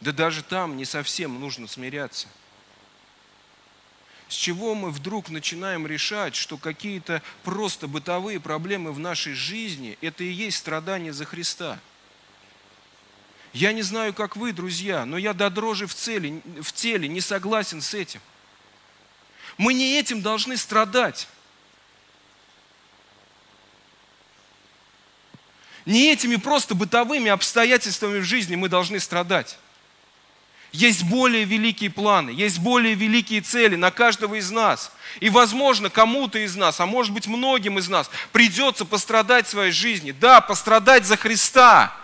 Да 0.00 0.12
даже 0.12 0.42
там 0.42 0.78
не 0.78 0.86
совсем 0.86 1.38
нужно 1.38 1.68
смиряться. 1.68 2.26
С 4.28 4.34
чего 4.34 4.74
мы 4.74 4.90
вдруг 4.92 5.28
начинаем 5.28 5.86
решать, 5.86 6.34
что 6.34 6.56
какие-то 6.56 7.20
просто 7.42 7.86
бытовые 7.86 8.40
проблемы 8.40 8.92
в 8.92 8.98
нашей 8.98 9.34
жизни– 9.34 9.98
это 10.00 10.24
и 10.24 10.32
есть 10.32 10.56
страдание 10.56 11.12
за 11.12 11.26
Христа? 11.26 11.78
Я 13.52 13.74
не 13.74 13.82
знаю, 13.82 14.14
как 14.14 14.36
вы, 14.36 14.54
друзья, 14.54 15.04
но 15.04 15.18
я 15.18 15.34
до 15.34 15.50
дрожи 15.50 15.86
в, 15.86 15.94
цели, 15.94 16.40
в 16.62 16.72
теле 16.72 17.08
не 17.08 17.20
согласен 17.20 17.82
с 17.82 17.92
этим. 17.92 18.22
Мы 19.60 19.74
не 19.74 19.98
этим 19.98 20.22
должны 20.22 20.56
страдать. 20.56 21.28
Не 25.84 26.10
этими 26.10 26.36
просто 26.36 26.74
бытовыми 26.74 27.30
обстоятельствами 27.30 28.20
в 28.20 28.24
жизни 28.24 28.56
мы 28.56 28.70
должны 28.70 28.98
страдать. 28.98 29.58
Есть 30.72 31.02
более 31.02 31.44
великие 31.44 31.90
планы, 31.90 32.30
есть 32.30 32.58
более 32.58 32.94
великие 32.94 33.42
цели 33.42 33.76
на 33.76 33.90
каждого 33.90 34.36
из 34.36 34.50
нас. 34.50 34.92
И, 35.20 35.28
возможно, 35.28 35.90
кому-то 35.90 36.38
из 36.38 36.56
нас, 36.56 36.80
а 36.80 36.86
может 36.86 37.12
быть, 37.12 37.26
многим 37.26 37.78
из 37.78 37.90
нас 37.90 38.10
придется 38.32 38.86
пострадать 38.86 39.46
в 39.46 39.50
своей 39.50 39.72
жизни. 39.72 40.12
Да, 40.12 40.40
пострадать 40.40 41.04
за 41.04 41.18
Христа. 41.18 41.94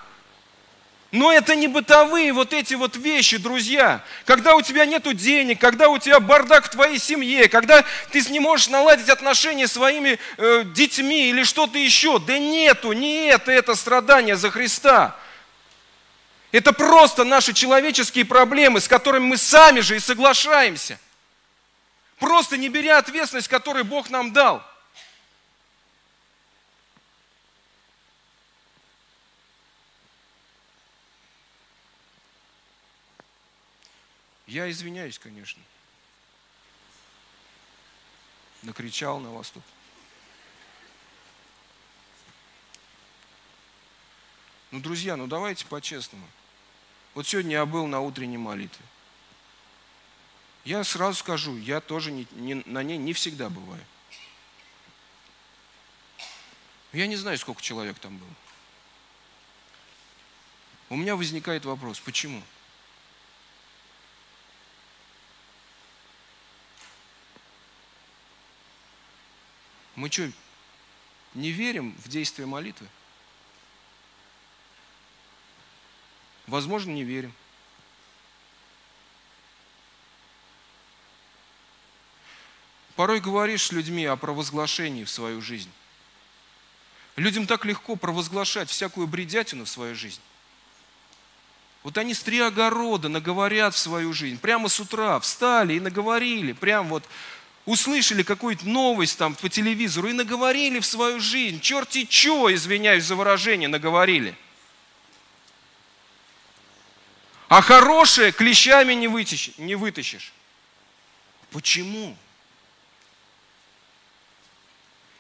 Но 1.17 1.33
это 1.33 1.57
не 1.57 1.67
бытовые 1.67 2.31
вот 2.35 2.53
эти 2.53 2.75
вот 2.75 2.97
вещи, 2.97 3.39
друзья. 3.39 4.05
Когда 4.27 4.55
у 4.55 4.61
тебя 4.61 4.85
нет 4.85 5.03
денег, 5.17 5.59
когда 5.59 5.89
у 5.89 5.97
тебя 5.97 6.21
бардак 6.21 6.67
в 6.67 6.69
твоей 6.69 6.99
семье, 6.99 7.49
когда 7.49 7.87
ты 8.11 8.21
не 8.29 8.39
можешь 8.39 8.69
наладить 8.69 9.09
отношения 9.09 9.67
с 9.67 9.73
своими 9.73 10.19
э, 10.37 10.65
детьми 10.75 11.31
или 11.31 11.43
что-то 11.43 11.79
еще. 11.79 12.19
Да 12.19 12.37
нету, 12.37 12.93
не 12.93 13.29
это, 13.29 13.51
это 13.51 13.75
страдание 13.77 14.37
за 14.37 14.51
Христа. 14.51 15.17
Это 16.53 16.75
просто 16.75 17.25
наши 17.25 17.55
человеческие 17.55 18.27
проблемы, 18.27 18.83
с 18.83 18.87
которыми 18.87 19.25
мы 19.25 19.37
сами 19.39 19.81
же 19.81 19.97
и 19.97 20.01
соглашаемся. 20.01 20.99
Просто 22.19 22.59
не 22.59 22.69
беря 22.69 22.99
ответственность, 22.99 23.49
которую 23.49 23.87
Бог 23.87 24.11
нам 24.11 24.35
дал. 24.35 24.63
Я 34.47 34.71
извиняюсь, 34.71 35.19
конечно. 35.19 35.61
Накричал 38.63 39.19
на 39.21 39.31
вас 39.31 39.51
тут. 39.51 39.63
Ну, 44.71 44.81
друзья, 44.81 45.17
ну 45.17 45.27
давайте 45.27 45.65
по-честному. 45.67 46.27
Вот 47.15 47.27
сегодня 47.27 47.53
я 47.53 47.67
был 47.67 47.87
на 47.87 48.01
утренней 48.01 48.39
молитве. 48.39 48.85
Я 50.65 50.83
сразу 50.85 51.19
скажу, 51.19 51.57
я 51.57 51.81
тоже 51.81 52.11
не, 52.11 52.27
не, 52.33 52.55
на 52.67 52.83
ней 52.83 52.99
не 52.99 53.13
всегда 53.13 53.49
бываю. 53.49 53.85
Я 56.93 57.07
не 57.07 57.17
знаю, 57.17 57.39
сколько 57.39 57.63
человек 57.63 57.99
там 57.99 58.19
было. 58.19 58.35
У 60.89 60.97
меня 60.97 61.17
возникает 61.17 61.65
вопрос, 61.65 62.01
почему? 62.01 62.43
Мы 70.07 70.13
что, 70.13 70.31
не 71.35 71.51
верим 71.51 71.97
в 72.05 72.09
действие 72.09 72.47
молитвы? 72.47 72.87
Возможно, 76.47 76.93
не 76.93 77.03
верим. 77.03 77.33
Порой 82.95 83.19
говоришь 83.19 83.65
с 83.65 83.73
людьми 83.73 84.05
о 84.05 84.15
провозглашении 84.15 85.03
в 85.03 85.11
свою 85.11 85.43
жизнь. 85.43 85.73
Людям 87.17 87.49
так 87.49 87.65
легко 87.65 87.97
провозглашать 87.97 88.71
всякую 88.71 89.09
бредятину 89.09 89.65
в 89.65 89.69
свою 89.69 89.97
жизнь. 89.97 90.21
Вот 91.83 91.99
они 91.99 92.15
с 92.15 92.23
три 92.23 92.39
огорода 92.39 93.09
наговорят 93.09 93.75
в 93.75 93.79
свою 93.79 94.13
жизнь. 94.13 94.39
Прямо 94.39 94.69
с 94.69 94.79
утра 94.79 95.19
встали 95.19 95.75
и 95.75 95.81
наговорили. 95.81 96.53
Прям 96.53 96.91
вот 96.91 97.03
услышали 97.67 98.23
какую-то 98.23 98.67
новость 98.67 99.19
там 99.19 99.35
по 99.35 99.49
телевизору 99.51 100.09
и 100.09 100.13
наговорили 100.13 100.81
в 100.81 100.87
свою 100.87 101.21
жизнь. 101.21 101.61
Черти 101.61 102.07
чё, 102.07 102.53
извиняюсь 102.53 103.05
за 103.05 103.15
выражение, 103.15 103.69
наговорили– 103.69 104.35
а 107.49 107.63
хорошее 107.63 108.33
клещами 108.33 108.93
не 108.95 109.09
вытащишь. 109.09 109.57
Не 109.59 109.77
вытащишь. 109.77 110.33
Почему? 111.51 112.17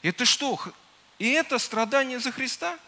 Это 0.02 0.24
что? 0.24 0.60
И 1.18 1.30
это 1.30 1.58
страдание 1.58 2.18
за 2.18 2.32
Христа? 2.32 2.78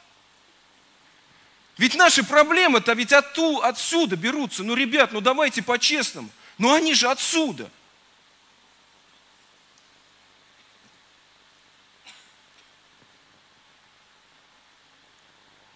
Ведь 1.77 1.95
наши 1.95 2.25
проблемы-то 2.25 2.93
ведь 2.95 3.13
отту, 3.13 3.61
отсюда 3.61 4.17
берутся. 4.17 4.65
Ну, 4.65 4.75
ребят, 4.75 5.13
ну 5.13 5.21
давайте 5.21 5.63
по-честному. 5.63 6.29
Ну 6.59 6.75
они 6.75 6.93
же 6.93 7.09
отсюда. 7.09 7.71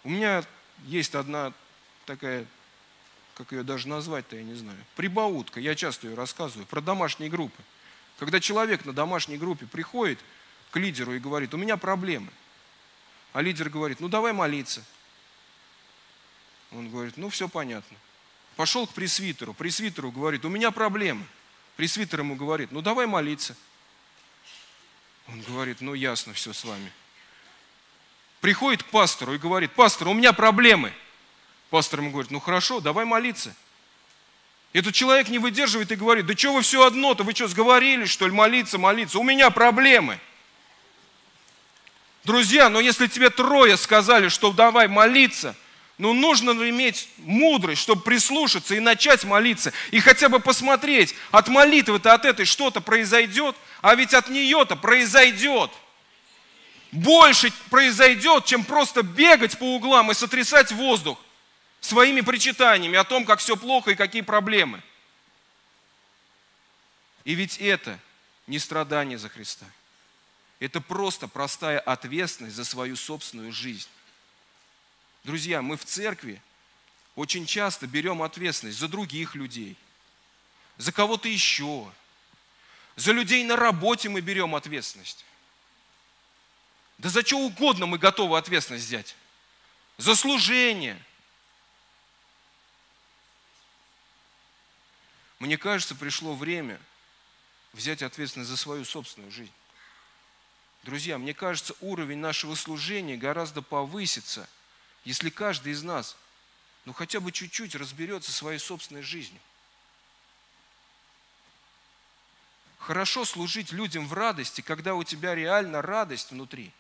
У 0.04 0.10
меня 0.10 0.44
есть 0.84 1.14
одна 1.14 1.52
такая 2.06 2.46
как 3.34 3.52
ее 3.52 3.62
даже 3.62 3.88
назвать-то, 3.88 4.36
я 4.36 4.42
не 4.42 4.54
знаю. 4.54 4.78
Прибаутка, 4.94 5.60
я 5.60 5.74
часто 5.74 6.06
ее 6.06 6.14
рассказываю, 6.14 6.66
про 6.66 6.80
домашние 6.80 7.30
группы. 7.30 7.62
Когда 8.18 8.40
человек 8.40 8.84
на 8.84 8.92
домашней 8.92 9.38
группе 9.38 9.66
приходит 9.66 10.18
к 10.70 10.76
лидеру 10.76 11.14
и 11.14 11.18
говорит, 11.18 11.54
у 11.54 11.56
меня 11.56 11.76
проблемы. 11.76 12.30
А 13.32 13.40
лидер 13.40 13.70
говорит, 13.70 14.00
ну 14.00 14.08
давай 14.08 14.32
молиться. 14.32 14.84
Он 16.72 16.90
говорит, 16.90 17.16
ну 17.16 17.30
все 17.30 17.48
понятно. 17.48 17.96
Пошел 18.56 18.86
к 18.86 18.92
пресвитеру, 18.92 19.54
пресвитеру 19.54 20.12
говорит, 20.12 20.44
у 20.44 20.48
меня 20.48 20.70
проблемы. 20.70 21.26
Пресвитер 21.76 22.20
ему 22.20 22.36
говорит, 22.36 22.70
ну 22.70 22.82
давай 22.82 23.06
молиться. 23.06 23.56
Он 25.28 25.40
говорит, 25.40 25.80
ну 25.80 25.94
ясно 25.94 26.34
все 26.34 26.52
с 26.52 26.64
вами. 26.64 26.92
Приходит 28.42 28.82
к 28.82 28.86
пастору 28.86 29.34
и 29.34 29.38
говорит, 29.38 29.70
пастор, 29.70 30.08
у 30.08 30.14
меня 30.14 30.32
проблемы. 30.32 30.92
Пастор 31.70 32.00
ему 32.00 32.10
говорит, 32.10 32.32
ну 32.32 32.40
хорошо, 32.40 32.80
давай 32.80 33.04
молиться. 33.04 33.54
Этот 34.72 34.96
человек 34.96 35.28
не 35.28 35.38
выдерживает 35.38 35.92
и 35.92 35.94
говорит, 35.96 36.26
да 36.26 36.36
что 36.36 36.52
вы 36.52 36.62
все 36.62 36.84
одно-то, 36.84 37.22
вы 37.22 37.36
что, 37.36 37.46
сговорились, 37.46 38.10
что 38.10 38.26
ли, 38.26 38.32
молиться, 38.32 38.78
молиться? 38.78 39.20
У 39.20 39.22
меня 39.22 39.50
проблемы. 39.50 40.18
Друзья, 42.24 42.68
но 42.68 42.80
если 42.80 43.06
тебе 43.06 43.30
трое 43.30 43.76
сказали, 43.76 44.26
что 44.26 44.50
давай 44.50 44.88
молиться, 44.88 45.54
ну 45.96 46.12
нужно 46.12 46.50
иметь 46.68 47.08
мудрость, 47.18 47.82
чтобы 47.82 48.02
прислушаться 48.02 48.74
и 48.74 48.80
начать 48.80 49.22
молиться. 49.22 49.72
И 49.92 50.00
хотя 50.00 50.28
бы 50.28 50.40
посмотреть, 50.40 51.14
от 51.30 51.46
молитвы-то 51.46 52.12
от 52.12 52.24
этой 52.24 52.44
что-то 52.44 52.80
произойдет, 52.80 53.54
а 53.82 53.94
ведь 53.94 54.14
от 54.14 54.28
нее-то 54.28 54.74
произойдет. 54.74 55.70
Больше 56.92 57.50
произойдет, 57.70 58.44
чем 58.44 58.64
просто 58.64 59.02
бегать 59.02 59.58
по 59.58 59.76
углам 59.76 60.10
и 60.10 60.14
сотрясать 60.14 60.70
воздух 60.72 61.18
своими 61.80 62.20
причитаниями 62.20 62.98
о 62.98 63.04
том, 63.04 63.24
как 63.24 63.40
все 63.40 63.56
плохо 63.56 63.92
и 63.92 63.94
какие 63.94 64.20
проблемы. 64.20 64.82
И 67.24 67.34
ведь 67.34 67.56
это 67.58 67.98
не 68.46 68.58
страдание 68.58 69.16
за 69.16 69.30
Христа. 69.30 69.64
Это 70.60 70.80
просто 70.82 71.28
простая 71.28 71.80
ответственность 71.80 72.56
за 72.56 72.64
свою 72.64 72.94
собственную 72.94 73.52
жизнь. 73.52 73.88
Друзья, 75.24 75.62
мы 75.62 75.78
в 75.78 75.84
церкви 75.84 76.42
очень 77.16 77.46
часто 77.46 77.86
берем 77.86 78.22
ответственность 78.22 78.78
за 78.78 78.88
других 78.88 79.34
людей, 79.34 79.76
за 80.76 80.92
кого-то 80.92 81.28
еще, 81.28 81.90
за 82.96 83.12
людей 83.12 83.44
на 83.44 83.56
работе 83.56 84.08
мы 84.10 84.20
берем 84.20 84.54
ответственность. 84.54 85.24
Да 87.02 87.10
за 87.10 87.22
что 87.26 87.38
угодно 87.38 87.84
мы 87.84 87.98
готовы 87.98 88.38
ответственность 88.38 88.86
взять. 88.86 89.14
За 89.98 90.16
служение– 90.16 90.98
Мне 95.42 95.58
кажется, 95.58 95.96
пришло 95.96 96.36
время 96.36 96.80
взять 97.72 98.00
ответственность 98.00 98.48
за 98.48 98.56
свою 98.56 98.84
собственную 98.84 99.32
жизнь. 99.32 99.52
Друзья, 100.84 101.18
мне 101.18 101.34
кажется, 101.34 101.74
уровень 101.80 102.18
нашего 102.18 102.54
служения 102.54 103.16
гораздо 103.16 103.60
повысится, 103.60 104.48
если 105.04 105.30
каждый 105.30 105.72
из 105.72 105.82
нас, 105.82 106.16
ну 106.84 106.92
хотя 106.92 107.18
бы 107.18 107.32
чуть-чуть 107.32 107.74
разберется 107.74 108.30
своей 108.30 108.60
собственной 108.60 109.02
жизнью. 109.02 109.40
Хорошо 112.78 113.24
служить 113.24 113.72
людям 113.72 114.06
в 114.06 114.12
радости, 114.12 114.60
когда 114.60 114.94
у 114.94 115.02
тебя 115.02 115.34
реально 115.34 115.82
радость 115.82 116.30
внутри. 116.30 116.72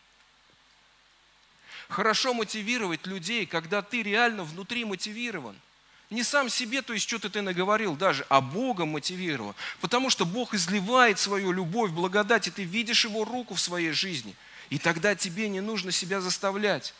Хорошо 1.88 2.34
мотивировать 2.34 3.06
людей, 3.06 3.46
когда 3.46 3.82
ты 3.82 4.02
реально 4.02 4.44
внутри 4.44 4.84
мотивирован– 4.84 5.56
не 6.12 6.22
сам 6.22 6.50
себе, 6.50 6.82
то 6.82 6.92
есть 6.92 7.08
что-то 7.08 7.30
ты 7.30 7.40
наговорил 7.40 7.96
даже, 7.96 8.26
а 8.28 8.42
Богом 8.42 8.90
мотивировал. 8.90 9.54
Потому 9.80 10.10
что 10.10 10.26
Бог 10.26 10.52
изливает 10.52 11.18
свою 11.18 11.52
любовь, 11.52 11.90
благодать, 11.90 12.46
и 12.46 12.50
ты 12.50 12.64
видишь 12.64 13.06
Его 13.06 13.24
руку 13.24 13.54
в 13.54 13.60
своей 13.60 13.92
жизни. 13.92 14.36
И 14.68 14.78
тогда 14.78 15.14
тебе 15.14 15.48
не 15.48 15.62
нужно 15.62 15.90
себя 15.90 16.20
заставлять. 16.20 16.94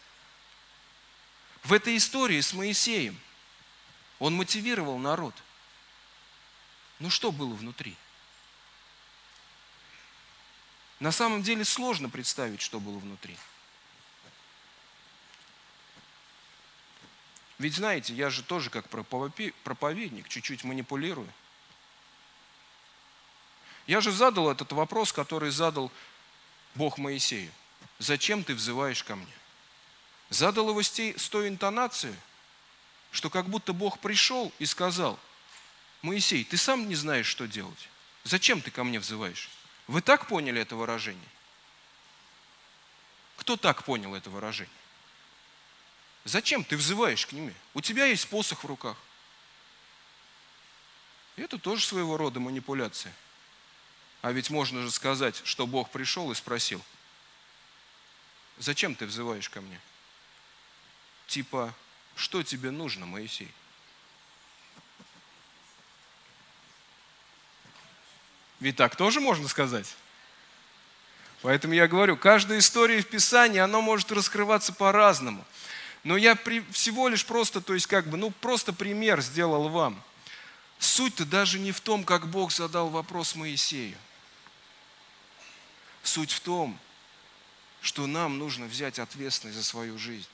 В 1.62 1.74
этой 1.74 1.96
истории 1.96 2.40
с 2.40 2.54
Моисеем 2.54 3.20
он 4.18 4.34
мотивировал 4.34 4.98
народ. 4.98 5.34
Ну 6.98 7.10
что 7.10 7.32
было 7.32 7.52
внутри? 7.52 7.94
На 11.00 11.12
самом 11.12 11.42
деле 11.42 11.66
сложно 11.66 12.08
представить, 12.08 12.62
что 12.62 12.80
было 12.80 12.98
внутри. 12.98 13.36
Ведь 17.58 17.74
знаете, 17.74 18.14
я 18.14 18.30
же 18.30 18.42
тоже 18.42 18.70
как 18.70 18.88
проповедник, 18.88 20.28
чуть-чуть 20.28 20.64
манипулирую. 20.64 21.32
Я 23.86 24.00
же 24.00 24.12
задал 24.12 24.50
этот 24.50 24.72
вопрос, 24.72 25.12
который 25.12 25.50
задал 25.50 25.90
Бог 26.74 26.98
Моисею. 26.98 27.50
Зачем 27.98 28.42
ты 28.44 28.54
взываешь 28.54 29.02
ко 29.04 29.16
мне? 29.16 29.32
Задал 30.30 30.70
его 30.70 30.82
с 30.82 31.28
той 31.28 31.48
интонацией, 31.48 32.16
что 33.10 33.28
как 33.28 33.46
будто 33.48 33.72
Бог 33.72 33.98
пришел 33.98 34.52
и 34.58 34.66
сказал, 34.66 35.18
Моисей, 36.00 36.44
ты 36.44 36.56
сам 36.56 36.88
не 36.88 36.94
знаешь, 36.94 37.26
что 37.26 37.46
делать. 37.46 37.88
Зачем 38.24 38.60
ты 38.60 38.70
ко 38.70 38.82
мне 38.82 38.98
взываешь? 38.98 39.50
Вы 39.86 40.00
так 40.00 40.26
поняли 40.26 40.60
это 40.60 40.74
выражение? 40.74 41.28
Кто 43.36 43.56
так 43.56 43.84
понял 43.84 44.14
это 44.14 44.30
выражение? 44.30 44.72
Зачем 46.24 46.64
ты 46.64 46.76
взываешь 46.76 47.26
к 47.26 47.32
нему? 47.32 47.52
У 47.74 47.80
тебя 47.80 48.06
есть 48.06 48.28
посох 48.28 48.62
в 48.62 48.66
руках. 48.66 48.96
Это 51.36 51.58
тоже 51.58 51.84
своего 51.84 52.16
рода 52.16 52.38
манипуляция. 52.38 53.12
А 54.20 54.30
ведь 54.30 54.50
можно 54.50 54.82
же 54.82 54.90
сказать, 54.90 55.40
что 55.44 55.66
Бог 55.66 55.90
пришел 55.90 56.30
и 56.30 56.34
спросил, 56.34 56.80
зачем 58.58 58.94
ты 58.94 59.06
взываешь 59.06 59.48
ко 59.48 59.60
мне? 59.60 59.80
Типа, 61.26 61.74
что 62.14 62.42
тебе 62.42 62.70
нужно, 62.70 63.06
Моисей? 63.06 63.52
Ведь 68.60 68.76
так 68.76 68.94
тоже 68.94 69.20
можно 69.20 69.48
сказать. 69.48 69.92
Поэтому 71.40 71.74
я 71.74 71.88
говорю, 71.88 72.16
каждая 72.16 72.60
история 72.60 73.02
в 73.02 73.08
Писании, 73.08 73.58
она 73.58 73.80
может 73.80 74.12
раскрываться 74.12 74.72
по-разному. 74.72 75.44
Но 76.04 76.16
я 76.16 76.34
при, 76.34 76.60
всего 76.72 77.08
лишь 77.08 77.24
просто, 77.24 77.60
то 77.60 77.74
есть 77.74 77.86
как 77.86 78.08
бы, 78.08 78.16
ну 78.16 78.30
просто 78.30 78.72
пример 78.72 79.20
сделал 79.20 79.68
вам. 79.68 80.02
Суть-то 80.78 81.24
даже 81.24 81.60
не 81.60 81.70
в 81.70 81.80
том, 81.80 82.02
как 82.02 82.28
Бог 82.28 82.50
задал 82.50 82.88
вопрос 82.88 83.36
Моисею. 83.36 83.96
Суть 86.02 86.32
в 86.32 86.40
том, 86.40 86.76
что 87.80 88.08
нам 88.08 88.38
нужно 88.38 88.66
взять 88.66 88.98
ответственность 88.98 89.56
за 89.56 89.64
свою 89.64 89.96
жизнь. 89.96 90.26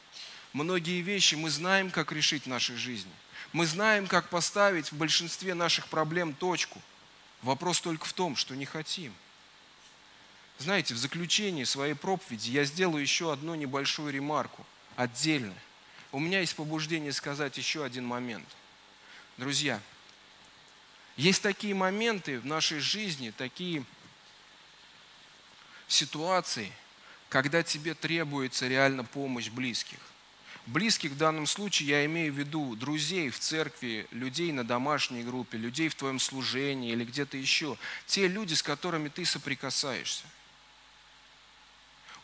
Многие 0.54 1.02
вещи 1.02 1.34
мы 1.34 1.50
знаем, 1.50 1.90
как 1.90 2.12
решить 2.12 2.44
в 2.44 2.48
нашей 2.48 2.76
жизни. 2.76 3.12
Мы 3.52 3.66
знаем, 3.66 4.06
как 4.06 4.30
поставить 4.30 4.90
в 4.90 4.96
большинстве 4.96 5.52
наших 5.52 5.88
проблем 5.88 6.32
точку. 6.32 6.80
Вопрос 7.42 7.80
только 7.80 8.06
в 8.06 8.12
том, 8.14 8.36
что 8.36 8.56
не 8.56 8.64
хотим. 8.64 9.12
Знаете, 10.58 10.94
в 10.94 10.98
заключении 10.98 11.64
своей 11.64 11.94
проповеди 11.94 12.50
я 12.50 12.64
сделаю 12.64 13.02
еще 13.02 13.30
одну 13.30 13.54
небольшую 13.54 14.14
ремарку– 14.14 14.64
отдельно. 14.98 15.54
У 16.10 16.18
меня 16.18 16.40
есть 16.40 16.56
побуждение 16.56 17.12
сказать 17.12 17.56
еще 17.56 17.84
один 17.84 18.04
момент. 18.04 18.48
Друзья, 19.36 19.80
есть 21.16 21.40
такие 21.40 21.72
моменты 21.72 22.40
в 22.40 22.46
нашей 22.46 22.80
жизни, 22.80 23.30
такие 23.30 23.84
ситуации, 25.86 26.72
когда 27.28 27.62
тебе 27.62 27.94
требуется 27.94 28.66
реально 28.66 29.04
помощь 29.04 29.50
близких. 29.50 30.00
Близких 30.66 31.12
в 31.12 31.16
данном 31.16 31.46
случае 31.46 31.90
я 31.90 32.04
имею 32.06 32.32
в 32.32 32.36
виду 32.36 32.74
друзей 32.74 33.30
в 33.30 33.38
церкви, 33.38 34.08
людей 34.10 34.50
на 34.50 34.64
домашней 34.64 35.22
группе, 35.22 35.58
людей 35.58 35.88
в 35.88 35.94
твоем 35.94 36.18
служении 36.18 36.90
или 36.90 37.04
где-то 37.04 37.36
еще. 37.36 37.78
Те 38.06 38.26
люди, 38.26 38.54
с 38.54 38.64
которыми 38.64 39.08
ты 39.08 39.24
соприкасаешься. 39.24 40.24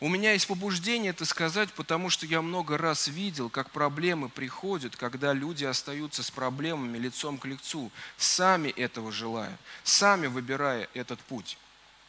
У 0.05 0.07
меня 0.07 0.33
есть 0.33 0.45
побуждение 0.45 1.09
это 1.09 1.25
сказать, 1.25 1.73
потому 1.73 2.11
что 2.11 2.27
я 2.27 2.43
много 2.43 2.77
раз 2.77 3.07
видел, 3.07 3.49
как 3.49 3.71
проблемы 3.71 4.29
приходят, 4.29 4.95
когда 4.95 5.33
люди 5.33 5.65
остаются 5.65 6.21
с 6.21 6.29
проблемами 6.29 6.99
лицом 6.99 7.39
к 7.39 7.45
лицу, 7.45 7.91
сами 8.15 8.69
этого 8.69 9.11
желая, 9.11 9.57
сами 9.83 10.27
выбирая 10.27 10.87
этот 10.93 11.19
путь. 11.21 11.57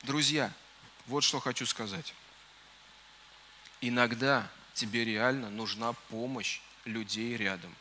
Друзья, 0.02 0.52
вот 1.06 1.24
что 1.24 1.40
хочу 1.40 1.64
сказать. 1.64 2.12
Иногда 3.80 4.46
тебе 4.74 5.02
реально 5.02 5.48
нужна 5.48 5.94
помощь 6.10 6.60
людей 6.84 7.34
рядом. 7.34 7.74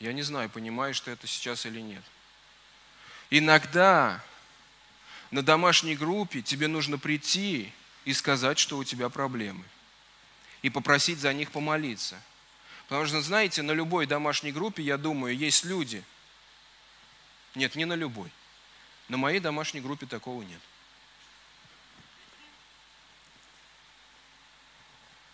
Я 0.00 0.12
не 0.12 0.22
знаю, 0.22 0.50
понимаешь 0.50 1.00
ты 1.00 1.12
это 1.12 1.28
сейчас 1.28 1.64
или 1.64 1.80
нет. 1.80 2.02
Иногда 3.30 4.20
на 5.30 5.42
домашней 5.42 5.94
группе 5.94 6.40
тебе 6.42 6.68
нужно 6.68 6.98
прийти 6.98 7.72
и 8.04 8.12
сказать, 8.14 8.58
что 8.58 8.78
у 8.78 8.84
тебя 8.84 9.08
проблемы. 9.08 9.64
И 10.62 10.70
попросить 10.70 11.18
за 11.18 11.32
них 11.32 11.50
помолиться. 11.50 12.20
Потому 12.88 13.06
что, 13.06 13.20
знаете, 13.20 13.62
на 13.62 13.72
любой 13.72 14.06
домашней 14.06 14.52
группе, 14.52 14.82
я 14.82 14.96
думаю, 14.96 15.36
есть 15.36 15.64
люди. 15.64 16.02
Нет, 17.54 17.74
не 17.74 17.84
на 17.84 17.92
любой. 17.92 18.30
На 19.08 19.18
моей 19.18 19.40
домашней 19.40 19.80
группе 19.80 20.06
такого 20.06 20.42
нет. 20.42 20.60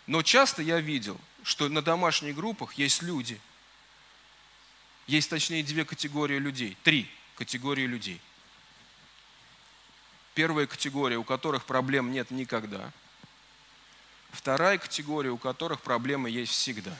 Но 0.07 0.21
часто 0.21 0.61
я 0.61 0.79
видел, 0.79 1.19
что 1.43 1.69
на 1.69 1.81
домашних 1.81 2.35
группах 2.35 2.73
есть 2.73 3.01
люди. 3.01 3.39
Есть, 5.07 5.29
точнее, 5.29 5.63
две 5.63 5.85
категории 5.85 6.37
людей. 6.37 6.77
Три 6.83 7.09
категории 7.35 7.87
людей– 7.87 8.19
Первая 10.35 10.67
категория, 10.67 11.17
у 11.17 11.23
которых 11.23 11.65
проблем 11.65 12.11
нет 12.11 12.29
никогда. 12.29 12.91
Вторая 14.31 14.77
категория, 14.77 15.31
у 15.31 15.37
которых 15.37 15.81
проблемы 15.81 16.29
есть 16.29 16.51
всегда. 16.51 16.95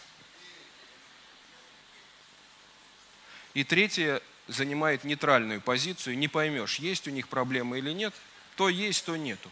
И 3.53 3.65
третье 3.65 4.21
занимает 4.47 5.03
нейтральную 5.03 5.59
позицию, 5.59 6.17
не 6.17 6.29
поймешь, 6.29 6.79
есть 6.79 7.07
у 7.07 7.11
них 7.11 7.27
проблемы 7.27 7.79
или 7.79 7.91
нет, 7.91 8.13
то 8.55 8.69
есть, 8.69 9.03
то 9.03 9.17
нету. 9.17 9.51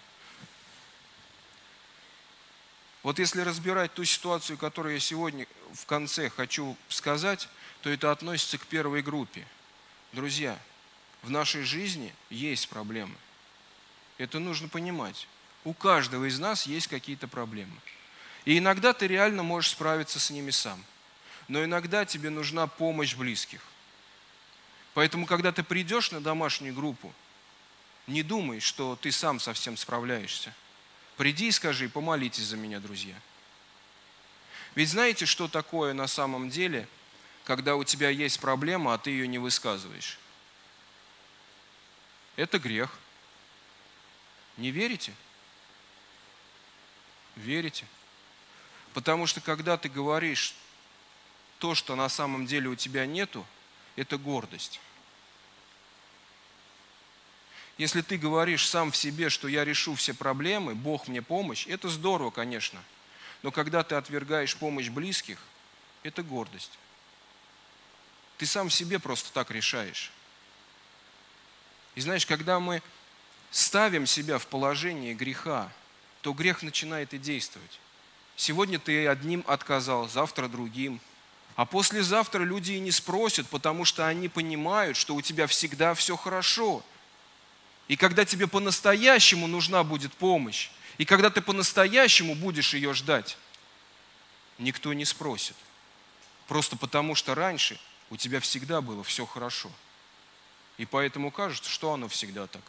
Вот 3.02 3.20
если 3.20 3.42
разбирать 3.42 3.94
ту 3.94 4.06
ситуацию, 4.06 4.58
которую 4.58 4.94
я 4.94 5.00
сегодня 5.02 5.46
в 5.74 5.86
конце 5.86 6.30
хочу 6.30 6.78
сказать, 6.88 7.50
то 7.82 7.90
это 7.90 8.12
относится 8.12 8.58
к 8.58 8.66
первой 8.66 9.02
группе. 9.02 9.46
Друзья, 10.14 10.58
в 11.22 11.30
нашей 11.30 11.64
жизни 11.64 12.14
есть 12.30 12.70
проблемы. 12.70 13.16
Это 14.18 14.40
нужно 14.40 14.68
понимать. 14.68 15.28
У 15.64 15.74
каждого 15.74 16.26
из 16.26 16.40
нас 16.40 16.66
есть 16.66 16.88
какие-то 16.88 17.28
проблемы. 17.28 17.76
И 18.46 18.58
иногда 18.58 18.94
ты 18.94 19.08
реально 19.08 19.44
можешь 19.44 19.72
справиться 19.72 20.20
с 20.20 20.30
ними 20.30 20.52
сам. 20.52 20.84
Но 21.48 21.64
иногда 21.64 22.06
тебе 22.06 22.30
нужна 22.30 22.68
помощь 22.68 23.16
близких. 23.16 23.62
Поэтому, 24.94 25.26
когда 25.26 25.52
ты 25.52 25.64
придешь 25.64 26.12
на 26.12 26.22
домашнюю 26.22 26.74
группу, 26.74 27.14
не 28.08 28.22
думай, 28.22 28.60
что 28.60 28.96
ты 28.96 29.12
сам 29.12 29.40
совсем 29.40 29.78
справляешься. 29.78 30.54
Приди 31.18 31.48
и 31.48 31.52
скажи, 31.52 31.90
помолитесь 31.90 32.44
за 32.44 32.58
меня, 32.58 32.80
друзья. 32.80 33.16
Ведь 34.76 34.90
знаете, 34.90 35.26
что 35.26 35.48
такое 35.48 35.94
на 35.94 36.08
самом 36.08 36.50
деле, 36.50 36.88
когда 37.46 37.76
у 37.76 37.84
тебя 37.84 38.10
есть 38.10 38.40
проблема, 38.40 38.94
а 38.94 38.98
ты 38.98 39.12
ее 39.12 39.28
не 39.28 39.38
высказываешь? 39.38 40.18
Это 42.36 42.60
грех. 42.60 42.98
Не 44.58 44.72
верите? 44.72 45.14
Верите? 47.36 47.86
Потому 48.94 49.26
что 49.26 49.42
когда 49.42 49.78
ты 49.78 49.90
говоришь 49.90 50.56
то, 51.60 51.76
что 51.76 51.96
на 51.96 52.10
самом 52.10 52.46
деле 52.46 52.70
у 52.70 52.76
тебя 52.76 53.06
нету, 53.06 53.46
это 53.96 54.18
гордость. 54.18 54.80
Если 57.78 58.02
ты 58.02 58.18
говоришь 58.18 58.68
сам 58.68 58.92
в 58.92 58.98
себе, 58.98 59.30
что 59.30 59.48
я 59.48 59.66
решу 59.66 59.96
все 59.96 60.14
проблемы, 60.14 60.76
Бог 60.76 61.08
мне 61.08 61.22
помощь, 61.22 61.66
это 61.68 61.90
здорово, 61.90 62.30
конечно. 62.30 62.84
Но 63.42 63.52
когда 63.52 63.84
ты 63.84 63.96
отвергаешь 63.96 64.56
помощь 64.56 64.90
близких, 64.90 65.40
это 66.04 66.22
гордость. 66.22 66.78
Ты 68.38 68.46
сам 68.46 68.70
в 68.70 68.74
себе 68.74 69.00
просто 69.00 69.34
так 69.34 69.50
решаешь. 69.50 70.12
И 71.96 72.02
знаешь, 72.02 72.26
когда 72.26 72.60
мы 72.60 72.82
ставим 73.54 74.08
себя 74.08 74.40
в 74.40 74.48
положение 74.48 75.14
греха, 75.14 75.72
то 76.22 76.34
грех 76.34 76.64
начинает 76.64 77.14
и 77.14 77.20
действовать. 77.20 77.80
Сегодня 78.36 78.80
ты 78.80 79.08
одним 79.08 79.44
отказал, 79.48 80.10
завтра 80.10 80.48
другим. 80.48 81.00
А 81.56 81.66
послезавтра 81.66 82.44
люди 82.44 82.72
и 82.72 82.80
не 82.80 82.90
спросят, 82.90 83.48
потому 83.48 83.86
что 83.86 84.08
они 84.08 84.28
понимают, 84.28 84.98
что 84.98 85.14
у 85.14 85.22
тебя 85.22 85.46
всегда 85.46 85.94
все 85.94 86.18
хорошо. 86.18 86.84
И 87.88 87.96
когда 87.96 88.26
тебе 88.26 88.48
по-настоящему 88.48 89.46
нужна 89.46 89.84
будет 89.84 90.14
помощь, 90.14 90.72
и 90.98 91.06
когда 91.06 91.30
ты 91.30 91.40
по-настоящему 91.40 92.34
будешь 92.34 92.74
ее 92.74 92.96
ждать, 92.96 93.38
никто 94.58 94.94
не 94.94 95.06
спросит. 95.06 95.56
Просто 96.48 96.76
потому 96.76 97.14
что 97.14 97.36
раньше 97.36 97.80
у 98.10 98.18
тебя 98.18 98.40
всегда 98.40 98.82
было 98.82 99.04
все 99.04 99.28
хорошо. 99.28 99.72
И 100.80 100.88
поэтому 100.88 101.30
кажется, 101.30 101.70
что 101.70 101.94
оно 101.94 102.08
всегда 102.08 102.48
так. 102.48 102.64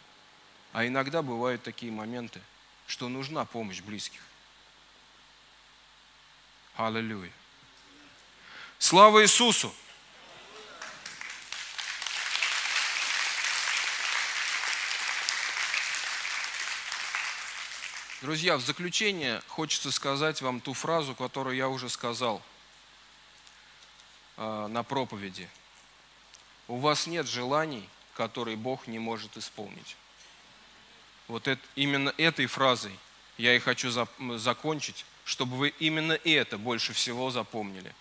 А 0.75 0.85
иногда 0.85 1.23
бывают 1.23 1.63
такие 1.63 1.93
моменты, 1.93 2.41
что 2.89 3.09
нужна 3.09 3.45
помощь 3.45 3.81
близких. 3.81 4.21
Аллилуйя. 6.75 7.31
Слава 8.81 9.23
Иисусу! 9.23 9.73
Друзья, 18.21 18.57
в 18.57 18.61
заключение 18.61 19.43
хочется 19.47 19.93
сказать 19.93 20.43
вам 20.43 20.61
ту 20.61 20.75
фразу, 20.75 21.15
которую 21.15 21.55
я 21.55 21.69
уже 21.69 21.89
сказал 21.89 22.43
э, 24.39 24.67
на 24.67 24.83
проповеди. 24.83 25.49
У 26.67 26.79
вас 26.79 27.07
нет 27.07 27.29
желаний, 27.29 27.89
которые 28.15 28.57
Бог 28.57 28.89
не 28.89 28.99
может 28.99 29.37
исполнить. 29.37 29.97
Вот 31.29 31.49
это, 31.49 31.61
именно 31.75 32.13
этой 32.19 32.47
фразой 32.47 32.93
я 33.39 33.55
и 33.55 33.59
хочу 33.59 33.91
за, 33.91 34.07
закончить 34.37 35.05
чтобы 35.25 35.57
вы 35.57 35.69
именно 35.79 36.13
это 36.13 36.59
больше 36.59 36.93
всего 36.93 37.31
запомнили. 37.31 37.93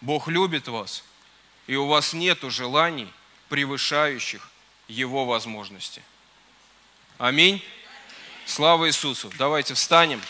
Бог 0.00 0.28
любит 0.28 0.68
вас, 0.68 1.02
и 1.66 1.74
у 1.74 1.86
вас 1.86 2.12
нет 2.12 2.38
желаний, 2.42 3.10
превышающих 3.48 4.48
Его 4.86 5.24
возможности. 5.24 6.02
Аминь. 7.18 7.62
Слава 8.46 8.88
Иисусу. 8.88 9.30
Давайте 9.38 9.74
встанем. 9.74 10.20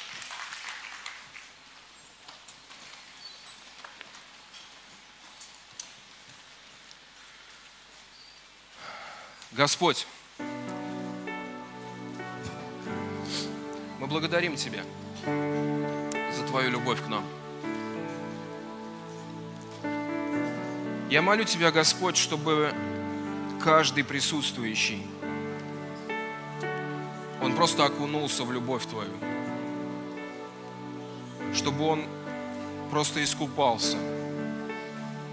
Господь, 9.52 10.06
благодарим 14.11 14.56
Тебя 14.56 14.82
Твою 16.50 16.70
любовь 16.72 16.98
к 17.00 17.06
нам. 17.06 17.24
Я 21.08 21.22
молю 21.22 21.44
Тебя, 21.44 21.70
Господь, 21.70 22.16
чтобы 22.16 22.74
каждый 23.62 24.02
присутствующий, 24.02 25.06
он 27.40 27.54
просто 27.54 27.84
окунулся 27.84 28.42
в 28.42 28.52
любовь 28.52 28.84
Твою, 28.86 29.12
чтобы 31.54 31.84
он 31.84 32.04
просто 32.90 33.22
искупался 33.22 33.96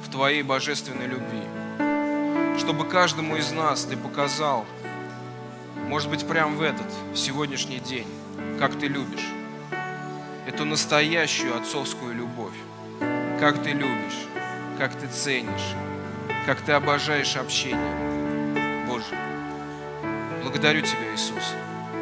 в 0.06 0.12
Твоей 0.12 0.44
божественной 0.44 1.08
любви, 1.08 2.60
чтобы 2.60 2.86
каждому 2.86 3.38
из 3.38 3.52
нас 3.52 3.86
Ты 3.86 3.98
показал, 3.98 4.66
может 5.88 6.12
быть, 6.12 6.28
прямо 6.28 6.56
в 6.56 6.62
этот 6.62 6.88
сегодняшний 7.16 7.80
день, 7.80 8.08
как 8.60 8.78
Ты 8.80 8.88
любишь 8.88 9.28
эту 10.48 10.64
настоящую 10.66 11.58
отцовскую 11.58 12.16
любовь. 12.16 12.56
Как 13.40 13.62
ты 13.62 13.72
любишь, 13.72 14.28
как 14.80 14.96
ты 14.96 15.08
ценишь, 15.08 15.76
как 16.48 16.62
ты 16.62 16.72
обожаешь 16.72 17.36
общение. 17.36 18.88
Боже, 18.88 19.16
благодарю 20.42 20.82
Тебя, 20.82 21.14
Иисус, 21.14 21.54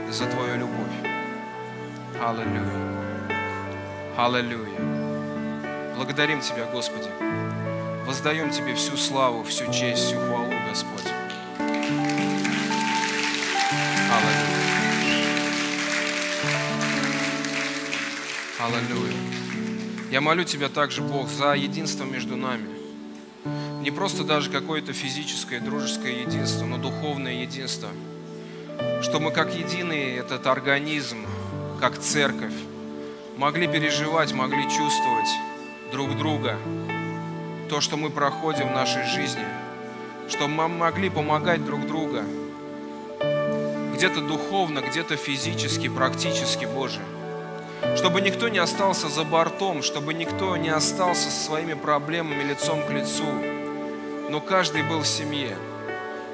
за 0.10 0.28
Твою 0.28 0.60
любовь. 0.60 0.96
Аллилуйя. 2.24 2.96
Аллилуйя. 4.16 5.96
Благодарим 5.98 6.40
Тебя, 6.40 6.66
Господи. 6.72 7.10
Воздаем 8.06 8.52
Тебе 8.52 8.76
всю 8.76 8.96
славу, 8.96 9.44
всю 9.44 9.66
честь, 9.74 10.06
всю 10.06 10.18
хвалу, 10.18 10.54
Аллилуйя. 18.74 19.14
Я 20.10 20.22
молю 20.22 20.44
Тебя 20.44 20.70
также, 20.70 21.04
Бог, 21.04 21.30
за 21.30 21.54
единство 21.54 22.04
между 22.04 22.36
нами. 22.36 22.68
Не 23.82 23.92
просто 23.92 24.24
даже 24.24 24.50
какое-то 24.50 24.92
физическое, 24.92 25.60
дружеское 25.60 26.22
единство, 26.22 26.66
но 26.66 26.80
духовное 26.80 27.44
единство. 27.44 27.90
Что 29.04 29.20
мы 29.20 29.32
как 29.32 29.54
единый 29.54 30.16
этот 30.16 30.48
организм, 30.48 31.28
как 31.80 32.00
церковь, 32.00 32.56
могли 33.38 33.68
переживать, 33.68 34.34
могли 34.34 34.64
чувствовать 34.64 35.30
друг 35.92 36.18
друга, 36.18 36.58
то, 37.70 37.82
что 37.82 37.98
мы 37.98 38.10
проходим 38.10 38.70
в 38.70 38.74
нашей 38.74 39.06
жизни, 39.06 39.46
что 40.28 40.48
мы 40.48 40.68
могли 40.68 41.12
помогать 41.12 41.64
друг 41.64 41.86
другу, 41.86 42.22
где-то 43.94 44.22
духовно, 44.22 44.80
где-то 44.80 45.18
физически, 45.18 45.88
практически, 45.88 46.66
Боже– 46.66 47.00
чтобы 47.96 48.22
никто 48.22 48.50
не 48.50 48.60
остался 48.60 49.10
за 49.10 49.24
бортом, 49.24 49.82
чтобы 49.82 50.14
никто 50.14 50.58
не 50.58 50.70
остался 50.70 51.30
со 51.30 51.46
своими 51.46 51.74
проблемами 51.74 52.44
лицом 52.44 52.86
к 52.86 52.90
лицу, 52.90 53.26
но 54.30 54.42
каждый 54.42 54.84
был 54.84 55.02
в 55.02 55.08
семье, 55.08 55.58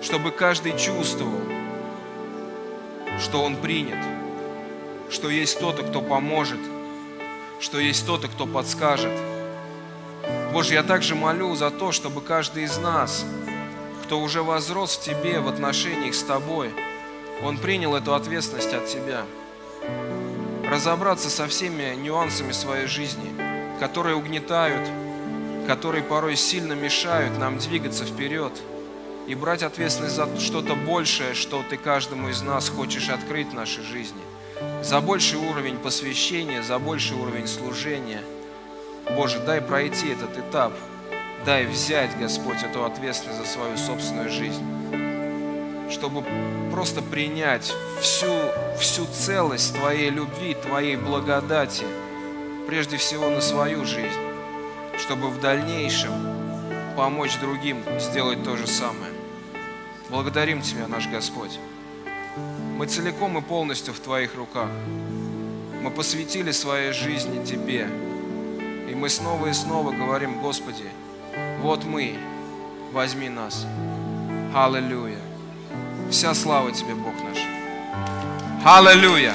чтобы 0.01 0.31
каждый 0.31 0.77
чувствовал, 0.77 1.41
что 3.19 3.43
он 3.43 3.55
принят, 3.55 3.99
что 5.09 5.29
есть 5.29 5.57
кто-то, 5.57 5.83
кто 5.83 6.01
поможет, 6.01 6.59
что 7.59 7.79
есть 7.79 8.03
кто-то, 8.03 8.27
кто 8.27 8.47
подскажет. 8.47 9.13
Боже, 10.53 10.73
я 10.73 10.83
также 10.83 11.15
молю 11.15 11.55
за 11.55 11.69
то, 11.69 11.91
чтобы 11.91 12.21
каждый 12.21 12.63
из 12.63 12.77
нас, 12.77 13.25
кто 14.03 14.19
уже 14.19 14.41
возрос 14.43 14.97
в 14.97 15.01
Тебе 15.01 15.39
в 15.39 15.47
отношениях 15.47 16.15
с 16.15 16.23
Тобой, 16.23 16.71
он 17.43 17.57
принял 17.57 17.95
эту 17.95 18.13
ответственность 18.13 18.73
от 18.73 18.87
Тебя 18.87 19.25
разобраться 20.71 21.29
со 21.29 21.49
всеми 21.49 21.95
нюансами 21.95 22.53
своей 22.53 22.87
жизни, 22.87 23.29
которые 23.77 24.15
угнетают, 24.15 24.87
которые 25.67 26.01
порой 26.01 26.37
сильно 26.37 26.71
мешают 26.71 27.37
нам 27.37 27.57
двигаться 27.57 28.05
вперед 28.05 28.53
и 29.27 29.35
брать 29.35 29.63
ответственность 29.63 30.15
за 30.15 30.39
что-то 30.39 30.75
большее, 30.75 31.33
что 31.33 31.61
Ты 31.69 31.75
каждому 31.75 32.29
из 32.29 32.41
нас 32.41 32.69
хочешь 32.69 33.09
открыть 33.09 33.49
в 33.49 33.53
нашей 33.53 33.83
жизни. 33.83 34.21
За 34.81 35.01
больший 35.01 35.39
уровень 35.39 35.77
посвящения, 35.77 36.63
за 36.63 36.79
больший 36.79 37.17
уровень 37.17 37.47
служения. 37.47 38.21
Боже, 39.17 39.39
дай 39.39 39.59
пройти 39.59 40.07
этот 40.07 40.37
этап. 40.37 40.71
Дай 41.45 41.65
взять, 41.65 42.17
Господь, 42.17 42.63
эту 42.63 42.85
ответственность 42.85 43.41
за 43.41 43.45
свою 43.45 43.75
собственную 43.75 44.29
жизнь 44.29 44.63
чтобы 45.91 46.23
просто 46.71 47.01
принять 47.01 47.71
всю, 48.01 48.33
всю 48.79 49.05
целость 49.05 49.75
Твоей 49.75 50.09
любви, 50.09 50.55
Твоей 50.55 50.95
благодати, 50.95 51.85
прежде 52.67 52.97
всего 52.97 53.29
на 53.29 53.41
свою 53.41 53.85
жизнь, 53.85 54.21
чтобы 54.97 55.29
в 55.29 55.39
дальнейшем 55.39 56.13
помочь 56.95 57.37
другим 57.39 57.83
сделать 57.99 58.43
то 58.43 58.57
же 58.57 58.67
самое. 58.67 59.11
Благодарим 60.09 60.61
Тебя, 60.61 60.87
наш 60.87 61.07
Господь. 61.07 61.57
Мы 62.77 62.85
целиком 62.85 63.37
и 63.37 63.41
полностью 63.41 63.93
в 63.93 63.99
Твоих 63.99 64.35
руках. 64.35 64.69
Мы 65.81 65.91
посвятили 65.91 66.51
своей 66.51 66.91
жизни 66.91 67.43
Тебе. 67.45 67.87
И 68.89 68.95
мы 68.95 69.09
снова 69.09 69.47
и 69.47 69.53
снова 69.53 69.91
говорим, 69.91 70.41
Господи, 70.41 70.85
вот 71.61 71.85
мы, 71.85 72.15
возьми 72.91 73.29
нас. 73.29 73.65
Аллилуйя. 74.53 75.19
Вся 76.09 76.33
слава 76.33 76.71
Тебе, 76.71 76.93
Бог 76.93 77.13
наш. 77.23 77.30
Аллилуйя. 78.63 79.33